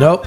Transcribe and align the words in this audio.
Nope. 0.00 0.26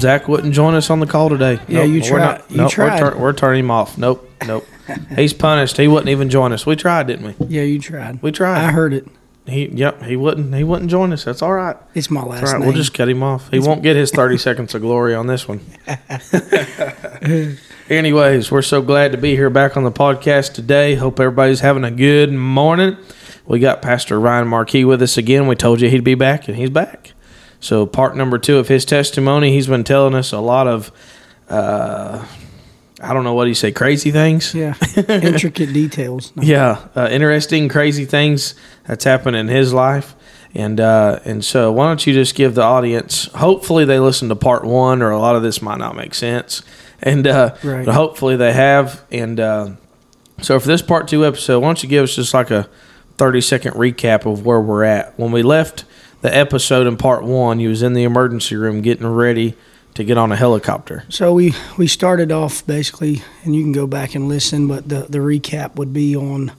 Zach 0.00 0.26
wouldn't 0.26 0.54
join 0.54 0.74
us 0.74 0.90
on 0.90 0.98
the 0.98 1.06
call 1.06 1.28
today. 1.28 1.60
Yeah, 1.68 1.80
Nope, 1.84 1.88
you 1.88 2.00
we're 2.00 2.08
tried- 2.08 2.18
not- 2.18 2.50
you 2.50 2.56
nope, 2.56 2.70
tried. 2.72 3.00
We're, 3.02 3.10
tur- 3.10 3.16
we're 3.18 3.32
turning 3.32 3.60
him 3.60 3.70
off. 3.70 3.96
Nope. 3.96 4.28
Nope. 4.46 4.66
He's 5.16 5.32
punished. 5.32 5.76
He 5.76 5.86
wouldn't 5.86 6.08
even 6.08 6.30
join 6.30 6.52
us. 6.52 6.66
We 6.66 6.74
tried, 6.74 7.06
didn't 7.06 7.26
we? 7.38 7.46
Yeah, 7.46 7.62
you 7.62 7.78
tried. 7.78 8.20
We 8.22 8.32
tried. 8.32 8.58
I 8.64 8.72
heard 8.72 8.92
it. 8.92 9.06
He, 9.46 9.66
yep. 9.68 10.02
He 10.02 10.16
wouldn't. 10.16 10.54
He 10.54 10.64
wouldn't 10.64 10.90
join 10.90 11.12
us. 11.12 11.22
That's 11.24 11.42
all 11.42 11.52
right. 11.52 11.76
It's 11.94 12.10
my 12.10 12.22
last 12.22 12.44
all 12.46 12.52
right. 12.52 12.58
name. 12.60 12.66
We'll 12.68 12.76
just 12.76 12.94
cut 12.94 13.08
him 13.08 13.22
off. 13.22 13.50
He 13.50 13.58
won't 13.60 13.82
get 13.82 13.94
his 13.94 14.10
thirty 14.12 14.38
seconds 14.38 14.74
of 14.74 14.80
glory 14.82 15.14
on 15.14 15.26
this 15.26 15.46
one. 15.46 15.60
Anyways, 17.90 18.50
we're 18.50 18.62
so 18.62 18.80
glad 18.82 19.12
to 19.12 19.18
be 19.18 19.36
here 19.36 19.50
back 19.50 19.76
on 19.76 19.84
the 19.84 19.92
podcast 19.92 20.54
today. 20.54 20.94
Hope 20.94 21.20
everybody's 21.20 21.60
having 21.60 21.84
a 21.84 21.90
good 21.90 22.32
morning. 22.32 22.96
We 23.46 23.58
got 23.60 23.82
Pastor 23.82 24.18
Ryan 24.18 24.48
Marquis 24.48 24.84
with 24.86 25.02
us 25.02 25.18
again. 25.18 25.46
We 25.46 25.54
told 25.56 25.80
you 25.82 25.90
he'd 25.90 26.04
be 26.04 26.14
back, 26.14 26.48
and 26.48 26.56
he's 26.56 26.70
back. 26.70 27.12
So, 27.64 27.86
part 27.86 28.14
number 28.14 28.36
two 28.36 28.58
of 28.58 28.68
his 28.68 28.84
testimony, 28.84 29.50
he's 29.50 29.66
been 29.66 29.84
telling 29.84 30.14
us 30.14 30.32
a 30.32 30.38
lot 30.38 30.66
of, 30.66 30.92
uh, 31.48 32.22
I 33.00 33.12
don't 33.14 33.24
know 33.24 33.32
what 33.32 33.48
he 33.48 33.54
say, 33.54 33.72
crazy 33.72 34.10
things. 34.10 34.54
yeah, 34.54 34.74
intricate 35.08 35.72
details. 35.72 36.30
No. 36.36 36.42
Yeah, 36.46 36.86
uh, 36.94 37.08
interesting, 37.10 37.70
crazy 37.70 38.04
things 38.04 38.54
that's 38.86 39.04
happened 39.04 39.36
in 39.36 39.48
his 39.48 39.72
life, 39.72 40.14
and 40.54 40.78
uh, 40.78 41.20
and 41.24 41.42
so 41.42 41.72
why 41.72 41.86
don't 41.88 42.06
you 42.06 42.12
just 42.12 42.34
give 42.34 42.54
the 42.54 42.62
audience? 42.62 43.26
Hopefully, 43.34 43.86
they 43.86 43.98
listened 43.98 44.28
to 44.28 44.36
part 44.36 44.64
one, 44.64 45.00
or 45.00 45.10
a 45.10 45.18
lot 45.18 45.34
of 45.34 45.42
this 45.42 45.62
might 45.62 45.78
not 45.78 45.96
make 45.96 46.14
sense, 46.14 46.62
and 47.00 47.26
uh, 47.26 47.54
Right. 47.64 47.88
hopefully 47.88 48.36
they 48.36 48.52
have. 48.52 49.02
And 49.10 49.40
uh, 49.40 49.70
so 50.42 50.60
for 50.60 50.66
this 50.66 50.82
part 50.82 51.08
two 51.08 51.24
episode, 51.24 51.60
why 51.60 51.68
don't 51.68 51.82
you 51.82 51.88
give 51.88 52.04
us 52.04 52.14
just 52.16 52.34
like 52.34 52.50
a 52.50 52.68
thirty 53.16 53.40
second 53.40 53.72
recap 53.74 54.30
of 54.30 54.44
where 54.44 54.60
we're 54.60 54.84
at 54.84 55.18
when 55.18 55.32
we 55.32 55.42
left 55.42 55.84
the 56.24 56.34
episode 56.34 56.86
in 56.86 56.96
part 56.96 57.22
one? 57.22 57.60
You 57.60 57.68
was 57.68 57.82
in 57.82 57.92
the 57.92 58.04
emergency 58.04 58.56
room 58.56 58.80
getting 58.80 59.06
ready 59.06 59.54
to 59.92 60.02
get 60.04 60.16
on 60.16 60.32
a 60.32 60.36
helicopter. 60.36 61.04
So 61.10 61.34
we 61.34 61.52
we 61.76 61.86
started 61.86 62.32
off 62.32 62.66
basically, 62.66 63.22
and 63.44 63.54
you 63.54 63.62
can 63.62 63.72
go 63.72 63.86
back 63.86 64.14
and 64.14 64.26
listen, 64.26 64.66
but 64.66 64.88
the 64.88 65.00
the 65.02 65.18
recap 65.18 65.76
would 65.76 65.92
be 65.92 66.16
on 66.16 66.52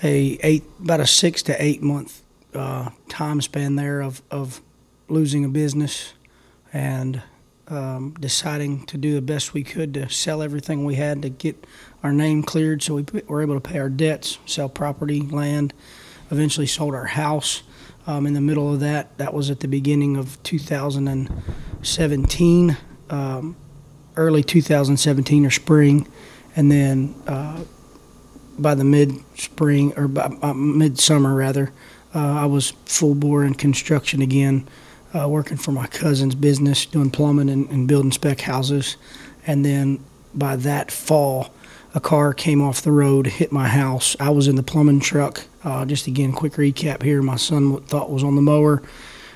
a 0.00 0.38
eight 0.44 0.62
about 0.80 1.00
a 1.00 1.08
six 1.08 1.42
to 1.42 1.60
eight 1.60 1.82
month 1.82 2.22
uh, 2.54 2.90
time 3.08 3.40
span 3.40 3.74
there 3.74 4.00
of 4.00 4.22
of 4.30 4.60
losing 5.08 5.44
a 5.44 5.48
business 5.48 6.14
and 6.72 7.20
um, 7.66 8.14
deciding 8.20 8.86
to 8.86 8.96
do 8.96 9.14
the 9.14 9.20
best 9.20 9.54
we 9.54 9.64
could 9.64 9.92
to 9.94 10.08
sell 10.08 10.40
everything 10.40 10.84
we 10.84 10.94
had 10.94 11.22
to 11.22 11.30
get 11.30 11.66
our 12.04 12.12
name 12.12 12.44
cleared, 12.44 12.80
so 12.80 12.94
we 12.94 13.04
were 13.26 13.42
able 13.42 13.54
to 13.54 13.60
pay 13.60 13.80
our 13.80 13.90
debts, 13.90 14.38
sell 14.46 14.68
property, 14.68 15.22
land. 15.22 15.74
Eventually, 16.30 16.68
sold 16.68 16.94
our 16.94 17.06
house. 17.06 17.64
Um, 18.10 18.26
in 18.26 18.34
the 18.34 18.40
middle 18.40 18.74
of 18.74 18.80
that, 18.80 19.16
that 19.18 19.32
was 19.32 19.50
at 19.50 19.60
the 19.60 19.68
beginning 19.68 20.16
of 20.16 20.42
2017, 20.42 22.76
um, 23.08 23.54
early 24.16 24.42
2017 24.42 25.46
or 25.46 25.50
spring, 25.50 26.08
and 26.56 26.72
then 26.72 27.14
uh, 27.28 27.62
by 28.58 28.74
the 28.74 28.82
mid 28.82 29.12
spring 29.38 29.92
or 29.96 30.08
by, 30.08 30.26
midsummer 30.54 31.36
rather, 31.36 31.72
uh, 32.12 32.18
I 32.18 32.46
was 32.46 32.72
full 32.84 33.14
bore 33.14 33.44
in 33.44 33.54
construction 33.54 34.22
again, 34.22 34.66
uh, 35.14 35.28
working 35.28 35.56
for 35.56 35.70
my 35.70 35.86
cousin's 35.86 36.34
business, 36.34 36.86
doing 36.86 37.12
plumbing 37.12 37.48
and, 37.48 37.70
and 37.70 37.86
building 37.86 38.10
spec 38.10 38.40
houses, 38.40 38.96
and 39.46 39.64
then 39.64 40.02
by 40.34 40.56
that 40.56 40.90
fall, 40.90 41.54
a 41.94 42.00
car 42.00 42.32
came 42.32 42.62
off 42.62 42.82
the 42.82 42.92
road, 42.92 43.26
hit 43.26 43.50
my 43.50 43.68
house. 43.68 44.16
I 44.20 44.30
was 44.30 44.48
in 44.48 44.56
the 44.56 44.62
plumbing 44.62 45.00
truck. 45.00 45.44
Uh, 45.64 45.84
just 45.84 46.06
again, 46.06 46.32
quick 46.32 46.54
recap 46.54 47.02
here. 47.02 47.20
My 47.22 47.36
son 47.36 47.80
thought 47.82 48.10
was 48.10 48.22
on 48.22 48.36
the 48.36 48.42
mower. 48.42 48.82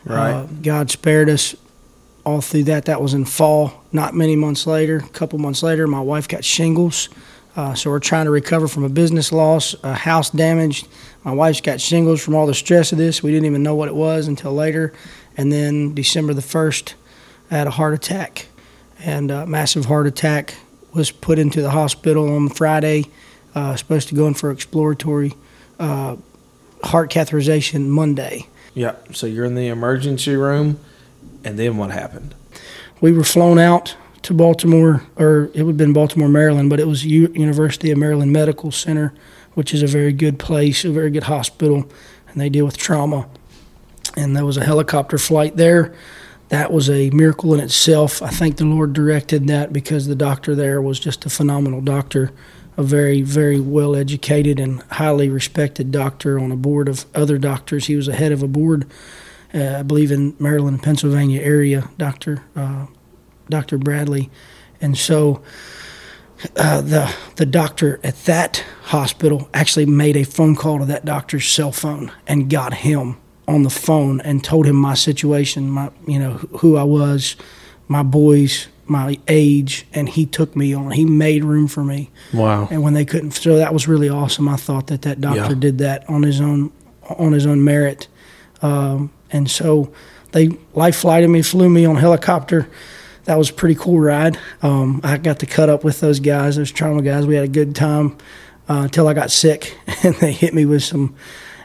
Right. 0.05 0.33
Uh, 0.33 0.47
God 0.63 0.91
spared 0.91 1.29
us 1.29 1.57
all 2.25 2.41
through 2.41 2.65
that. 2.65 2.85
That 2.85 3.03
was 3.03 3.15
in 3.15 3.25
fall. 3.25 3.85
Not 3.93 4.15
many 4.15 4.37
months 4.37 4.67
later, 4.67 4.99
a 4.99 5.09
couple 5.09 5.39
months 5.39 5.63
later, 5.63 5.87
my 5.87 6.01
wife 6.01 6.29
got 6.29 6.45
shingles. 6.45 7.09
Uh, 7.57 7.75
so 7.75 7.91
we're 7.91 8.01
trying 8.01 8.25
to 8.25 8.31
recover 8.31 8.67
from 8.67 8.83
a 8.83 8.89
business 8.89 9.31
loss, 9.31 9.77
a 9.85 9.95
house 9.95 10.31
damaged. 10.31 10.89
My 11.23 11.33
wife's 11.33 11.61
got 11.61 11.81
shingles 11.81 12.23
from 12.23 12.35
all 12.35 12.47
the 12.47 12.55
stress 12.55 12.91
of 12.91 12.99
this. 12.99 13.23
We 13.23 13.31
didn't 13.31 13.47
even 13.47 13.63
know 13.63 13.77
what 13.77 13.89
it 13.89 13.95
was 13.95 14.27
until 14.27 14.53
later. 14.53 14.93
And 15.37 15.53
then 15.53 15.95
December 15.95 16.35
the 16.35 16.43
1st, 16.43 16.95
I 17.51 17.57
had 17.57 17.67
a 17.67 17.71
heart 17.71 17.95
attack. 17.95 18.47
And 18.99 19.31
a 19.31 19.47
massive 19.47 19.85
heart 19.85 20.07
attack 20.07 20.55
was 20.95 21.11
put 21.11 21.39
into 21.39 21.61
the 21.61 21.71
hospital 21.71 22.35
on 22.35 22.49
Friday. 22.49 23.07
Uh, 23.55 23.77
supposed 23.77 24.09
to 24.09 24.15
go 24.15 24.27
in 24.27 24.35
for 24.35 24.51
exploratory 24.51 25.33
uh, 25.79 26.17
heart 26.83 27.11
catheterization 27.11 27.87
Monday. 27.87 28.49
Yeah. 28.75 28.97
So 29.13 29.27
you're 29.27 29.45
in 29.45 29.55
the 29.55 29.69
emergency 29.69 30.35
room, 30.35 30.81
and 31.45 31.59
then 31.59 31.77
what 31.77 31.91
happened? 31.91 32.35
we 33.05 33.13
were 33.13 33.23
flown 33.23 33.59
out 33.59 33.97
to 34.23 34.33
Baltimore, 34.33 35.03
or 35.17 35.51
it 35.53 35.63
would 35.63 35.73
have 35.73 35.77
been 35.77 35.93
Baltimore, 35.93 36.29
Maryland, 36.29 36.71
but 36.71 36.81
it 36.81 36.87
was 36.87 37.05
U- 37.05 37.31
University 37.35 37.91
of 37.91 37.99
Maryland 37.99 38.33
Medical 38.33 38.73
Center, 38.73 39.13
which 39.53 39.75
is 39.75 39.83
a 39.83 39.87
very 39.87 40.13
good 40.13 40.39
place, 40.39 40.87
a 40.87 40.91
very 40.91 41.11
good 41.11 41.25
hospital, 41.25 41.85
and 42.29 42.41
they 42.41 42.49
deal 42.49 42.65
with 42.65 42.79
trauma. 42.79 43.29
And 44.17 44.35
there 44.35 44.47
was 44.47 44.57
a 44.57 44.65
helicopter 44.65 45.19
flight 45.19 45.57
there. 45.57 45.95
That 46.49 46.73
was 46.73 46.91
a 46.91 47.11
miracle 47.11 47.55
in 47.55 47.61
itself. 47.61 48.23
I 48.23 48.29
think 48.29 48.57
the 48.57 48.65
Lord 48.65 48.93
directed 48.93 49.47
that 49.49 49.73
because 49.73 50.07
the 50.07 50.15
doctor 50.15 50.55
there 50.55 50.81
was 50.83 51.01
just 51.01 51.25
a 51.25 51.31
phenomenal 51.31 51.81
doctor, 51.81 52.33
a 52.77 52.83
very, 52.83 53.23
very 53.23 53.61
well 53.61 53.97
educated 53.97 54.61
and 54.61 54.83
highly 54.93 55.29
respected 55.29 55.91
doctor 55.91 56.39
on 56.39 56.53
a 56.53 56.57
board 56.57 56.89
of 56.89 57.07
other 57.15 57.39
doctors. 57.39 57.87
He 57.87 57.97
was 57.97 58.09
a 58.09 58.15
head 58.15 58.33
of 58.33 58.43
a 58.43 58.49
board, 58.49 58.87
uh, 59.55 59.79
I 59.79 59.83
believe, 59.83 60.13
in 60.13 60.37
Maryland, 60.39 60.83
Pennsylvania 60.83 61.41
area, 61.41 61.89
Doctor 61.97 62.43
uh, 62.55 62.87
Dr. 63.49 63.79
Bradley. 63.79 64.31
And 64.81 64.97
so 64.99 65.43
uh, 66.57 66.81
the 66.81 67.15
the 67.37 67.47
doctor 67.47 68.01
at 68.03 68.25
that 68.25 68.65
hospital 68.85 69.49
actually 69.55 69.87
made 69.87 70.17
a 70.17 70.25
phone 70.25 70.57
call 70.57 70.79
to 70.79 70.85
that 70.85 71.05
doctor's 71.05 71.47
cell 71.47 71.73
phone 71.73 72.13
and 72.27 72.51
got 72.51 72.75
him 72.75 73.17
on 73.47 73.63
the 73.63 73.71
phone 73.71 74.21
and 74.23 74.43
told 74.43 74.67
him 74.67 74.77
my 74.77 74.95
situation, 74.95 75.71
my 75.71 75.91
you 76.07 76.19
know 76.19 76.33
who 76.59 76.77
I 76.77 76.83
was, 76.85 77.37
my 77.89 78.03
boys, 78.03 78.69
my 78.87 79.19
age, 79.29 79.87
and 79.93 80.09
he 80.09 80.27
took 80.27 80.55
me 80.57 80.75
on. 80.75 80.91
He 80.93 81.05
made 81.05 81.45
room 81.45 81.69
for 81.69 81.85
me. 81.85 82.11
Wow. 82.33 82.69
And 82.71 82.83
when 82.83 82.95
they 82.95 83.05
couldn't, 83.05 83.33
so 83.33 83.57
that 83.57 83.73
was 83.73 83.87
really 83.89 84.09
awesome. 84.09 84.49
I 84.49 84.57
thought 84.57 84.87
that 84.89 85.03
that 85.03 85.21
doctor 85.21 85.53
Yeah. 85.55 85.59
did 85.59 85.79
that 85.79 86.09
on 86.09 86.23
his 86.23 86.41
own 86.41 86.71
on 87.19 87.33
his 87.33 87.47
own 87.47 87.63
merit, 87.63 88.09
um, 88.63 89.11
and 89.31 89.51
so 89.51 89.93
they 90.33 90.49
life 90.75 90.97
flighted 90.97 91.31
me, 91.31 91.43
flew 91.43 91.69
me 91.69 91.85
on 91.85 91.97
helicopter. 91.97 92.69
That 93.25 93.39
was 93.39 93.49
a 93.51 93.55
pretty 93.55 93.75
cool 93.75 94.01
ride. 94.01 94.39
Um, 94.63 95.01
I 95.03 95.17
got 95.17 95.39
to 95.39 95.47
cut 95.47 95.71
up 95.71 95.83
with 95.83 96.01
those 96.01 96.21
guys, 96.21 96.57
those 96.57 96.71
trauma 96.71 97.01
guys. 97.03 97.27
We 97.27 97.35
had 97.37 97.45
a 97.45 97.49
good 97.49 97.75
time 97.75 98.19
uh, 98.69 98.81
until 98.85 99.09
I 99.09 99.15
got 99.15 99.31
sick, 99.31 99.79
and 100.03 100.15
they 100.17 100.33
hit 100.33 100.53
me 100.55 100.65
with 100.67 100.83
some 100.83 101.15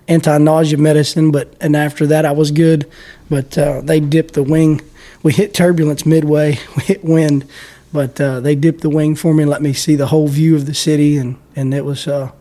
anti-nausea 0.10 0.78
medicine. 0.78 1.32
But 1.32 1.54
and 1.62 1.76
after 1.76 2.06
that, 2.08 2.26
I 2.26 2.32
was 2.32 2.52
good. 2.52 2.90
But 3.30 3.58
uh, 3.58 3.82
they 3.82 4.00
dipped 4.00 4.34
the 4.34 4.44
wing. 4.44 4.82
We 5.24 5.32
hit 5.34 5.54
turbulence 5.54 6.06
midway. 6.06 6.60
We 6.76 6.84
hit 6.84 7.04
wind, 7.04 7.48
but 7.94 8.20
uh, 8.20 8.40
they 8.42 8.56
dipped 8.56 8.82
the 8.82 8.90
wing 8.90 9.16
for 9.16 9.34
me 9.34 9.44
and 9.44 9.50
let 9.50 9.62
me 9.62 9.74
see 9.74 9.96
the 9.96 10.08
whole 10.08 10.28
view 10.28 10.56
of 10.56 10.66
the 10.66 10.74
city. 10.74 11.18
And 11.18 11.38
and 11.56 11.74
it 11.74 11.86
was 11.86 12.08
uh, 12.08 12.32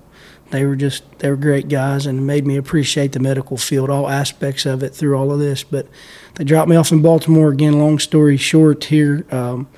they 0.51 0.65
were 0.65 0.77
just 0.77 1.05
they 1.19 1.29
were 1.29 1.37
great 1.37 1.69
guys 1.69 2.07
and 2.07 2.27
made 2.27 2.47
me 2.47 2.57
appreciate 2.57 3.13
the 3.13 3.21
medical 3.21 3.57
field, 3.57 3.91
all 3.91 4.09
aspects 4.09 4.65
of 4.65 4.83
it 4.83 4.95
through 4.95 5.17
all 5.17 5.31
of 5.31 5.39
this. 5.39 5.63
But 5.63 5.87
they 6.35 6.45
dropped 6.45 6.69
me 6.69 6.77
off 6.77 6.91
in 6.91 7.03
Baltimore 7.03 7.51
again. 7.51 7.79
Long 7.79 7.99
story 7.99 8.37
short, 8.37 8.85
here 8.85 9.27
um, 9.31 9.69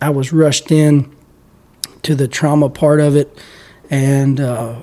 I 0.00 0.10
was 0.10 0.32
rushed 0.32 0.70
in 0.70 1.14
to 2.02 2.14
the 2.14 2.28
trauma 2.28 2.70
part 2.70 3.00
of 3.00 3.16
it, 3.16 3.36
and 3.90 4.40
uh, 4.40 4.82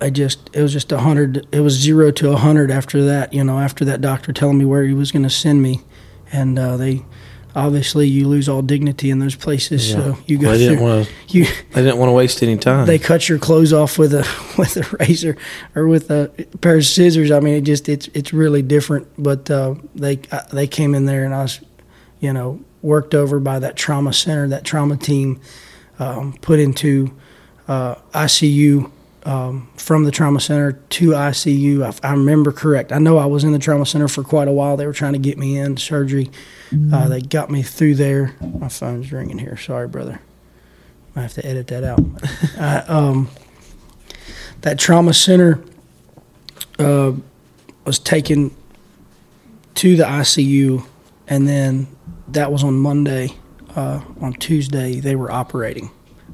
I 0.00 0.10
just 0.10 0.50
it 0.52 0.62
was 0.62 0.72
just 0.72 0.92
a 0.92 0.98
hundred. 0.98 1.46
It 1.52 1.60
was 1.60 1.74
zero 1.74 2.10
to 2.12 2.32
a 2.32 2.36
hundred 2.36 2.70
after 2.70 3.04
that. 3.04 3.32
You 3.32 3.44
know, 3.44 3.58
after 3.58 3.84
that 3.86 4.00
doctor 4.00 4.32
telling 4.32 4.58
me 4.58 4.64
where 4.64 4.84
he 4.84 4.94
was 4.94 5.12
going 5.12 5.22
to 5.22 5.30
send 5.30 5.62
me, 5.62 5.80
and 6.32 6.58
uh, 6.58 6.76
they 6.76 7.04
obviously 7.54 8.06
you 8.06 8.28
lose 8.28 8.48
all 8.48 8.62
dignity 8.62 9.10
in 9.10 9.18
those 9.18 9.34
places. 9.34 9.90
So 9.90 10.16
you 10.26 10.38
go 10.38 10.48
Well, 10.48 10.58
they 10.58 10.68
didn't 10.68 10.82
want 10.82 11.06
to. 11.06 11.12
you 11.38 11.44
They 11.72 11.82
didn't 11.82 11.98
want 11.98 12.08
to 12.08 12.12
waste 12.12 12.42
any 12.42 12.56
time. 12.56 12.86
they 12.86 12.98
cut 12.98 13.28
your 13.28 13.38
clothes 13.38 13.72
off 13.72 13.98
with 13.98 14.14
a 14.14 14.26
with 14.58 14.76
a 14.76 14.96
razor 14.96 15.36
or 15.74 15.86
with 15.86 16.10
a 16.10 16.28
pair 16.60 16.76
of 16.76 16.86
scissors. 16.86 17.30
I 17.30 17.40
mean, 17.40 17.54
it 17.54 17.62
just 17.62 17.88
it's 17.88 18.08
it's 18.14 18.32
really 18.32 18.62
different. 18.62 19.08
But 19.18 19.50
uh, 19.50 19.74
they 19.94 20.20
uh, 20.30 20.42
they 20.52 20.66
came 20.66 20.94
in 20.94 21.06
there 21.06 21.24
and 21.24 21.34
I 21.34 21.42
was, 21.42 21.60
you 22.20 22.32
know, 22.32 22.60
worked 22.82 23.14
over 23.14 23.40
by 23.40 23.58
that 23.58 23.76
trauma 23.76 24.12
center, 24.12 24.48
that 24.48 24.64
trauma 24.64 24.96
team, 24.96 25.40
um, 25.98 26.34
put 26.40 26.58
into 26.58 27.14
uh, 27.68 27.96
ICU. 28.14 28.90
Um, 29.24 29.68
from 29.76 30.04
the 30.04 30.10
trauma 30.10 30.40
center 30.40 30.72
to 30.72 31.10
ICU, 31.10 31.86
if 31.86 32.02
I 32.02 32.12
remember 32.12 32.52
correct. 32.52 32.90
I 32.90 32.98
know 32.98 33.18
I 33.18 33.26
was 33.26 33.44
in 33.44 33.52
the 33.52 33.58
trauma 33.58 33.84
center 33.84 34.08
for 34.08 34.24
quite 34.24 34.48
a 34.48 34.52
while. 34.52 34.78
They 34.78 34.86
were 34.86 34.94
trying 34.94 35.12
to 35.12 35.18
get 35.18 35.36
me 35.36 35.58
in 35.58 35.76
surgery. 35.76 36.30
Uh, 36.92 37.08
they 37.08 37.20
got 37.20 37.50
me 37.50 37.62
through 37.62 37.96
there. 37.96 38.34
My 38.40 38.68
phone's 38.68 39.12
ringing 39.12 39.38
here. 39.38 39.58
Sorry, 39.58 39.88
brother. 39.88 40.20
I 41.16 41.22
have 41.22 41.34
to 41.34 41.44
edit 41.44 41.66
that 41.66 41.84
out. 41.84 42.00
I, 42.58 42.78
um, 42.88 43.28
that 44.60 44.78
trauma 44.78 45.12
center 45.12 45.62
uh, 46.78 47.12
was 47.84 47.98
taken 47.98 48.54
to 49.74 49.96
the 49.96 50.04
ICU, 50.04 50.86
and 51.26 51.48
then 51.48 51.88
that 52.28 52.52
was 52.52 52.62
on 52.64 52.78
Monday. 52.78 53.34
Uh, 53.74 54.00
on 54.20 54.32
Tuesday, 54.32 54.98
they 54.98 55.14
were 55.14 55.30
operating. 55.30 55.90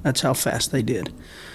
That's 0.06 0.20
how 0.20 0.34
fast 0.34 0.70
they 0.70 0.82
did. 0.82 1.12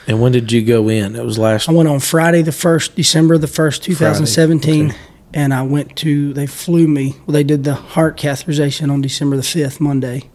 And 0.08 0.20
when 0.22 0.34
did 0.34 0.52
you 0.52 0.62
go 0.62 0.90
in? 0.90 1.16
It 1.16 1.24
was 1.24 1.40
last. 1.40 1.70
I 1.70 1.72
went 1.72 1.88
on 1.88 2.02
Friday 2.02 2.42
the 2.42 2.52
first, 2.52 2.98
December 2.98 3.38
the 3.38 3.48
first, 3.48 3.82
2017, 3.82 4.90
okay. 4.90 4.98
and 5.34 5.54
I 5.54 5.62
went 5.62 5.96
to. 6.00 6.34
They 6.34 6.48
flew 6.48 6.86
me. 6.86 7.16
Well, 7.26 7.32
they 7.32 7.46
did 7.46 7.64
the 7.64 7.76
heart 7.76 8.18
catheterization 8.18 8.92
on 8.92 9.00
December 9.00 9.38
the 9.38 9.44
fifth, 9.44 9.80
Monday, 9.80 10.30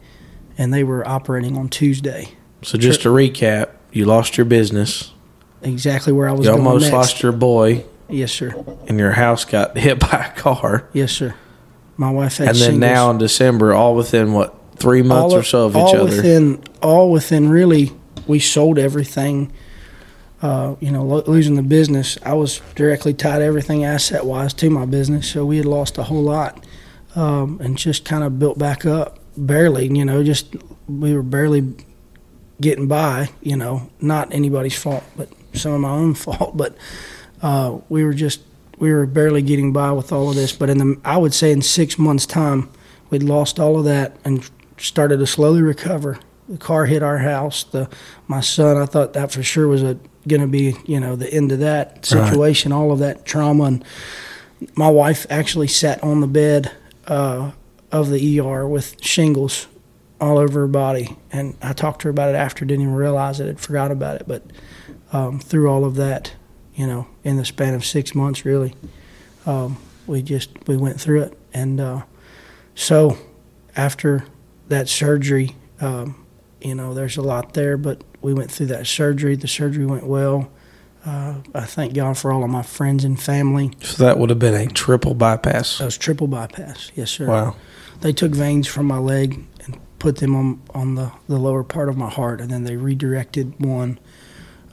and 0.57 0.73
they 0.73 0.83
were 0.83 1.07
operating 1.07 1.59
on 1.59 1.69
Tuesday. 1.69 2.31
So 2.63 2.79
just 2.79 3.03
to 3.03 3.11
recap, 3.11 3.69
you 3.93 4.07
lost 4.07 4.39
your 4.39 4.47
business. 4.47 5.12
Exactly 5.61 6.15
where 6.15 6.27
I 6.27 6.33
was. 6.33 6.47
You 6.47 6.53
almost 6.53 6.85
next. 6.85 6.95
lost 6.95 7.23
your 7.23 7.33
boy, 7.33 7.85
Yes, 8.09 8.33
sir. 8.33 8.55
and 8.89 8.99
your 8.99 9.12
house 9.12 9.45
got 9.45 9.77
hit 9.87 10.01
by 10.01 10.33
a 10.35 10.41
car. 10.41 10.89
Yes, 10.95 11.12
sir. 11.12 11.35
My 11.99 12.11
wife 12.11 12.39
had 12.39 12.49
and 12.49 12.57
then 12.57 12.62
shingles. 12.62 12.81
now 12.81 13.11
in 13.11 13.19
December, 13.19 13.75
all 13.75 13.95
within 13.95 14.33
what 14.33 14.59
three 14.77 15.03
months 15.03 15.35
all 15.35 15.41
or 15.41 15.43
so 15.43 15.67
of 15.67 15.77
all 15.77 15.89
each 15.91 15.95
other. 15.97 16.17
within 16.17 16.62
all 16.83 17.11
within 17.11 17.49
really 17.49 17.93
we 18.26 18.38
sold 18.38 18.78
everything 18.78 19.52
uh, 20.43 20.76
you 20.81 20.90
know 20.90 21.02
lo- 21.02 21.25
losing 21.26 21.56
the 21.56 21.62
business. 21.62 22.19
I 22.23 22.34
was 22.34 22.61
directly 22.75 23.14
tied 23.14 23.43
everything 23.43 23.84
asset 23.84 24.25
wise 24.26 24.52
to 24.55 24.70
my 24.70 24.84
business 24.84 25.31
so 25.31 25.46
we 25.46 25.56
had 25.56 25.67
lost 25.67 25.99
a 25.99 26.05
whole 26.05 26.23
lot 26.23 26.64
um, 27.14 27.58
and 27.61 27.78
just 27.78 28.05
kind 28.05 28.23
of 28.23 28.38
built 28.38 28.58
back 28.58 28.84
up. 28.84 29.19
Barely 29.37 29.87
you 29.87 30.05
know 30.05 30.23
just 30.23 30.56
we 30.88 31.14
were 31.14 31.23
barely 31.23 31.75
getting 32.61 32.88
by 32.88 33.28
you 33.43 33.56
know 33.56 33.90
not 34.00 34.32
anybody's 34.32 34.78
fault 34.78 35.05
but 35.14 35.28
some 35.52 35.73
of 35.73 35.81
my 35.81 35.90
own 35.90 36.14
fault 36.25 36.56
but 36.56 36.76
uh, 37.43 37.78
we 37.88 38.05
were 38.05 38.14
just 38.14 38.40
we 38.78 38.93
were 38.93 39.06
barely 39.06 39.43
getting 39.43 39.73
by 39.73 39.90
with 39.93 40.12
all 40.12 40.28
of 40.31 40.37
this. 40.37 40.52
But 40.52 40.70
in 40.70 40.78
the 40.78 41.00
i 41.05 41.17
would 41.17 41.34
say 41.34 41.50
in 41.50 41.62
six 41.62 41.99
months 41.99 42.26
time 42.26 42.69
we'd 43.11 43.23
lost 43.23 43.58
all 43.58 43.78
of 43.78 43.84
that 43.84 44.17
and 44.25 44.49
started 44.78 45.19
to 45.19 45.26
slowly 45.26 45.62
recover. 45.62 46.19
The 46.49 46.59
car 46.59 46.87
hit 46.87 47.03
our 47.03 47.19
house. 47.19 47.65
The 47.65 47.89
my 48.29 48.41
son, 48.41 48.77
I 48.77 48.87
thought 48.87 49.13
that 49.15 49.33
for 49.33 49.43
sure 49.43 49.69
was 49.69 49.83
going 49.83 50.41
to 50.41 50.47
be 50.47 50.75
you 50.87 51.01
know 51.01 51.17
the 51.17 51.33
end 51.33 51.53
of 51.53 51.61
that 51.61 52.05
situation. 52.05 52.73
All 52.73 52.93
of 52.93 52.99
that 53.01 53.25
trauma, 53.25 53.65
and 53.65 53.85
my 54.75 54.89
wife 54.89 55.27
actually 55.31 55.69
sat 55.69 56.03
on 56.03 56.21
the 56.21 56.27
bed 56.27 56.73
uh, 57.07 57.53
of 57.91 58.11
the 58.11 58.41
ER 58.41 58.67
with 58.67 59.03
shingles 59.03 59.67
all 60.21 60.39
over 60.39 60.61
her 60.61 60.67
body, 60.69 61.17
and 61.31 61.57
I 61.61 61.73
talked 61.73 62.03
to 62.03 62.09
her 62.09 62.11
about 62.11 62.31
it 62.31 62.37
after. 62.37 62.65
Didn't 62.65 62.83
even 62.83 62.95
realize 62.95 63.41
it. 63.41 63.47
Had 63.47 63.61
forgot 63.61 63.91
about 63.91 64.21
it, 64.21 64.29
but 64.29 64.43
um, 65.13 65.39
through 65.39 65.69
all 65.71 65.85
of 65.85 65.97
that, 65.97 66.33
you 66.75 66.87
know, 66.87 67.07
in 67.25 67.37
the 67.37 67.45
span 67.45 67.75
of 67.75 67.85
six 67.85 68.15
months, 68.15 68.45
really, 68.45 68.75
um, 69.47 69.77
we 70.07 70.23
just 70.23 70.51
we 70.67 70.77
went 70.77 71.01
through 71.01 71.23
it, 71.23 71.39
and. 71.53 71.81
Uh, 71.81 72.03
so, 72.77 73.17
after 73.75 74.25
that 74.69 74.87
surgery, 74.87 75.57
um, 75.81 76.25
you 76.61 76.75
know, 76.75 76.94
there's 76.94 77.17
a 77.17 77.23
lot 77.23 77.55
there, 77.55 77.76
but 77.76 78.03
we 78.20 78.35
went 78.35 78.50
through 78.50 78.67
that 78.67 78.87
surgery. 78.87 79.37
The 79.37 79.49
surgery 79.49 79.87
went 79.87 80.06
well. 80.06 80.50
Uh, 81.05 81.37
I 81.55 81.61
thank 81.62 81.94
God 81.94 82.19
for 82.19 82.32
all 82.32 82.43
of 82.43 82.50
my 82.50 82.62
friends 82.62 83.05
and 83.05 83.20
family. 83.20 83.70
so 83.81 84.03
that 84.05 84.19
would 84.19 84.31
have 84.31 84.41
been 84.41 84.55
a 84.55 84.67
triple 84.67 85.14
bypass. 85.14 85.79
That 85.79 85.85
was 85.85 85.97
triple 85.99 86.26
bypass. 86.26 86.91
Yes, 86.97 87.12
sir. 87.12 87.29
Wow. 87.29 87.56
They 88.00 88.12
took 88.12 88.32
veins 88.32 88.67
from 88.67 88.87
my 88.87 88.99
leg 88.99 89.44
and 89.64 89.79
put 89.99 90.17
them 90.17 90.35
on, 90.35 90.62
on 90.75 90.94
the, 90.97 91.12
the 91.29 91.38
lower 91.38 91.62
part 91.62 91.88
of 91.88 91.97
my 91.97 92.11
heart, 92.11 92.41
and 92.41 92.50
then 92.50 92.64
they 92.64 92.76
redirected 92.76 93.55
one, 93.64 94.00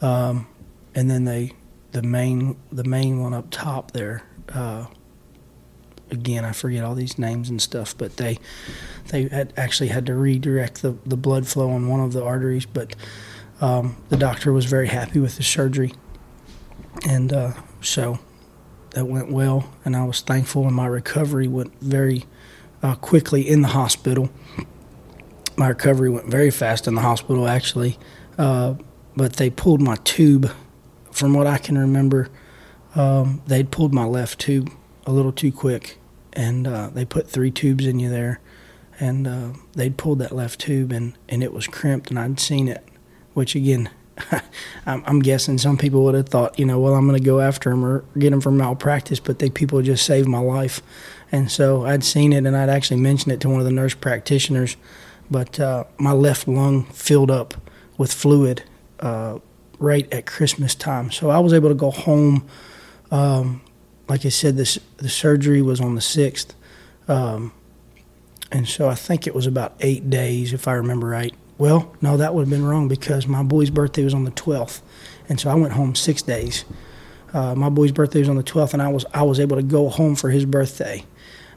um, 0.01 0.47
and 0.95 1.09
then 1.09 1.25
they 1.25 1.53
the 1.91 2.01
main 2.01 2.57
the 2.71 2.83
main 2.83 3.21
one 3.21 3.33
up 3.33 3.47
top 3.51 3.91
there. 3.91 4.24
Uh, 4.50 4.86
again, 6.13 6.45
I 6.45 6.54
forget 6.54 6.83
all 6.83 6.95
these 6.95 7.18
names 7.18 7.50
and 7.50 7.62
stuff, 7.62 7.98
but 7.98 8.18
they 8.18 8.39
they 9.10 9.27
had 9.27 9.54
actually 9.57 9.89
had 9.89 10.06
to 10.06 10.15
redirect 10.15 10.81
the, 10.81 10.95
the 11.06 11.18
blood 11.18 11.48
flow 11.48 11.71
on 11.71 11.89
one 11.89 12.00
of 12.00 12.13
the 12.13 12.24
arteries. 12.24 12.65
But 12.65 12.95
um, 13.60 13.98
the 14.10 14.18
doctor 14.18 14.54
was 14.54 14.65
very 14.65 14.88
happy 14.88 15.19
with 15.19 15.36
the 15.36 15.44
surgery, 15.44 15.94
and 17.07 17.33
uh, 17.33 17.54
so 17.81 18.19
that 18.92 19.06
went 19.06 19.31
well. 19.31 19.74
And 19.83 19.95
I 19.95 20.06
was 20.06 20.21
thankful, 20.21 20.65
and 20.65 20.75
my 20.75 20.88
recovery 20.88 21.48
went 21.48 21.74
very 21.81 22.25
uh, 22.81 22.95
quickly 22.95 23.48
in 23.48 23.62
the 23.62 23.69
hospital. 23.69 24.30
My 25.56 25.69
recovery 25.69 26.10
went 26.10 26.27
very 26.27 26.50
fast 26.50 26.88
in 26.88 26.95
the 26.95 27.01
hospital, 27.01 27.48
actually, 27.48 28.00
uh, 28.38 28.75
but 29.15 29.33
they 29.33 29.50
pulled 29.50 29.81
my 29.81 29.95
tube. 30.04 30.51
From 31.12 31.36
what 31.36 31.45
I 31.45 31.60
can 31.60 31.77
remember, 31.77 32.30
um, 32.95 33.44
they'd 33.45 33.69
pulled 33.69 33.94
my 33.94 34.06
left 34.06 34.39
tube 34.39 34.71
a 35.06 35.12
little 35.12 35.31
too 35.31 35.51
quick, 35.51 36.00
and 36.33 36.68
uh, 36.68 36.89
they 36.94 37.06
put 37.06 37.30
three 37.30 37.51
tubes 37.51 37.85
in 37.85 38.00
you 38.00 38.09
there, 38.09 38.39
and 39.00 39.27
uh, 39.27 39.50
they'd 39.74 39.97
pulled 39.97 40.19
that 40.19 40.31
left 40.31 40.59
tube, 40.59 40.91
and, 40.91 41.13
and 41.30 41.44
it 41.44 41.53
was 41.53 41.68
crimped, 41.68 42.09
and 42.09 42.19
I'd 42.19 42.39
seen 42.39 42.68
it, 42.68 42.83
which 43.33 43.56
again, 43.56 43.89
I'm, 44.85 45.03
I'm 45.06 45.19
guessing 45.19 45.57
some 45.57 45.77
people 45.77 46.03
would 46.03 46.15
have 46.15 46.30
thought, 46.30 46.59
you 46.59 46.65
know, 46.65 46.80
well, 46.80 46.94
I'm 46.94 47.07
going 47.07 47.19
to 47.19 47.25
go 47.25 47.39
after 47.39 47.71
him 47.71 47.83
or 47.83 48.06
get 48.18 48.33
him 48.33 48.41
for 48.41 48.51
malpractice, 48.51 49.19
but 49.19 49.39
they 49.39 49.50
people 49.50 49.81
just 49.81 50.06
saved 50.06 50.27
my 50.27 50.39
life, 50.39 50.81
and 51.31 51.51
so 51.51 51.85
I'd 51.85 52.03
seen 52.03 52.33
it, 52.33 52.45
and 52.45 52.56
I'd 52.56 52.69
actually 52.69 53.00
mentioned 53.00 53.33
it 53.33 53.39
to 53.41 53.50
one 53.50 53.59
of 53.59 53.65
the 53.65 53.71
nurse 53.71 53.94
practitioners, 53.94 54.75
but 55.31 55.59
uh, 55.59 55.86
my 55.97 56.12
left 56.12 56.47
lung 56.47 56.86
filled 56.86 57.31
up 57.31 57.53
with 57.97 58.12
fluid 58.12 58.63
uh, 59.00 59.39
right 59.79 60.12
at 60.13 60.25
Christmas 60.25 60.75
time, 60.75 61.12
so 61.12 61.29
I 61.29 61.39
was 61.39 61.53
able 61.53 61.69
to 61.69 61.75
go 61.75 61.91
home. 61.91 62.47
Um, 63.12 63.62
like 64.07 64.25
I 64.25 64.29
said, 64.29 64.57
this 64.57 64.77
the 64.97 65.09
surgery 65.09 65.61
was 65.61 65.79
on 65.81 65.95
the 65.95 66.01
sixth, 66.01 66.53
um, 67.07 67.51
and 68.51 68.67
so 68.67 68.88
I 68.89 68.95
think 68.95 69.25
it 69.27 69.33
was 69.33 69.47
about 69.47 69.73
eight 69.79 70.09
days, 70.09 70.53
if 70.53 70.67
I 70.67 70.73
remember 70.73 71.07
right. 71.07 71.33
Well, 71.57 71.95
no, 72.01 72.17
that 72.17 72.33
would 72.33 72.41
have 72.41 72.50
been 72.50 72.65
wrong 72.65 72.88
because 72.88 73.27
my 73.27 73.44
boy's 73.44 73.69
birthday 73.69 74.03
was 74.03 74.13
on 74.13 74.23
the 74.25 74.31
twelfth, 74.31 74.81
and 75.29 75.39
so 75.39 75.50
I 75.50 75.55
went 75.55 75.73
home 75.73 75.95
six 75.95 76.21
days. 76.21 76.65
Uh, 77.33 77.55
my 77.55 77.69
boy's 77.69 77.91
birthday 77.91 78.19
was 78.19 78.29
on 78.29 78.35
the 78.35 78.44
twelfth, 78.44 78.73
and 78.73 78.81
I 78.81 78.89
was 78.89 79.05
I 79.13 79.23
was 79.23 79.39
able 79.39 79.55
to 79.57 79.63
go 79.63 79.89
home 79.89 80.15
for 80.15 80.29
his 80.29 80.45
birthday, 80.45 81.03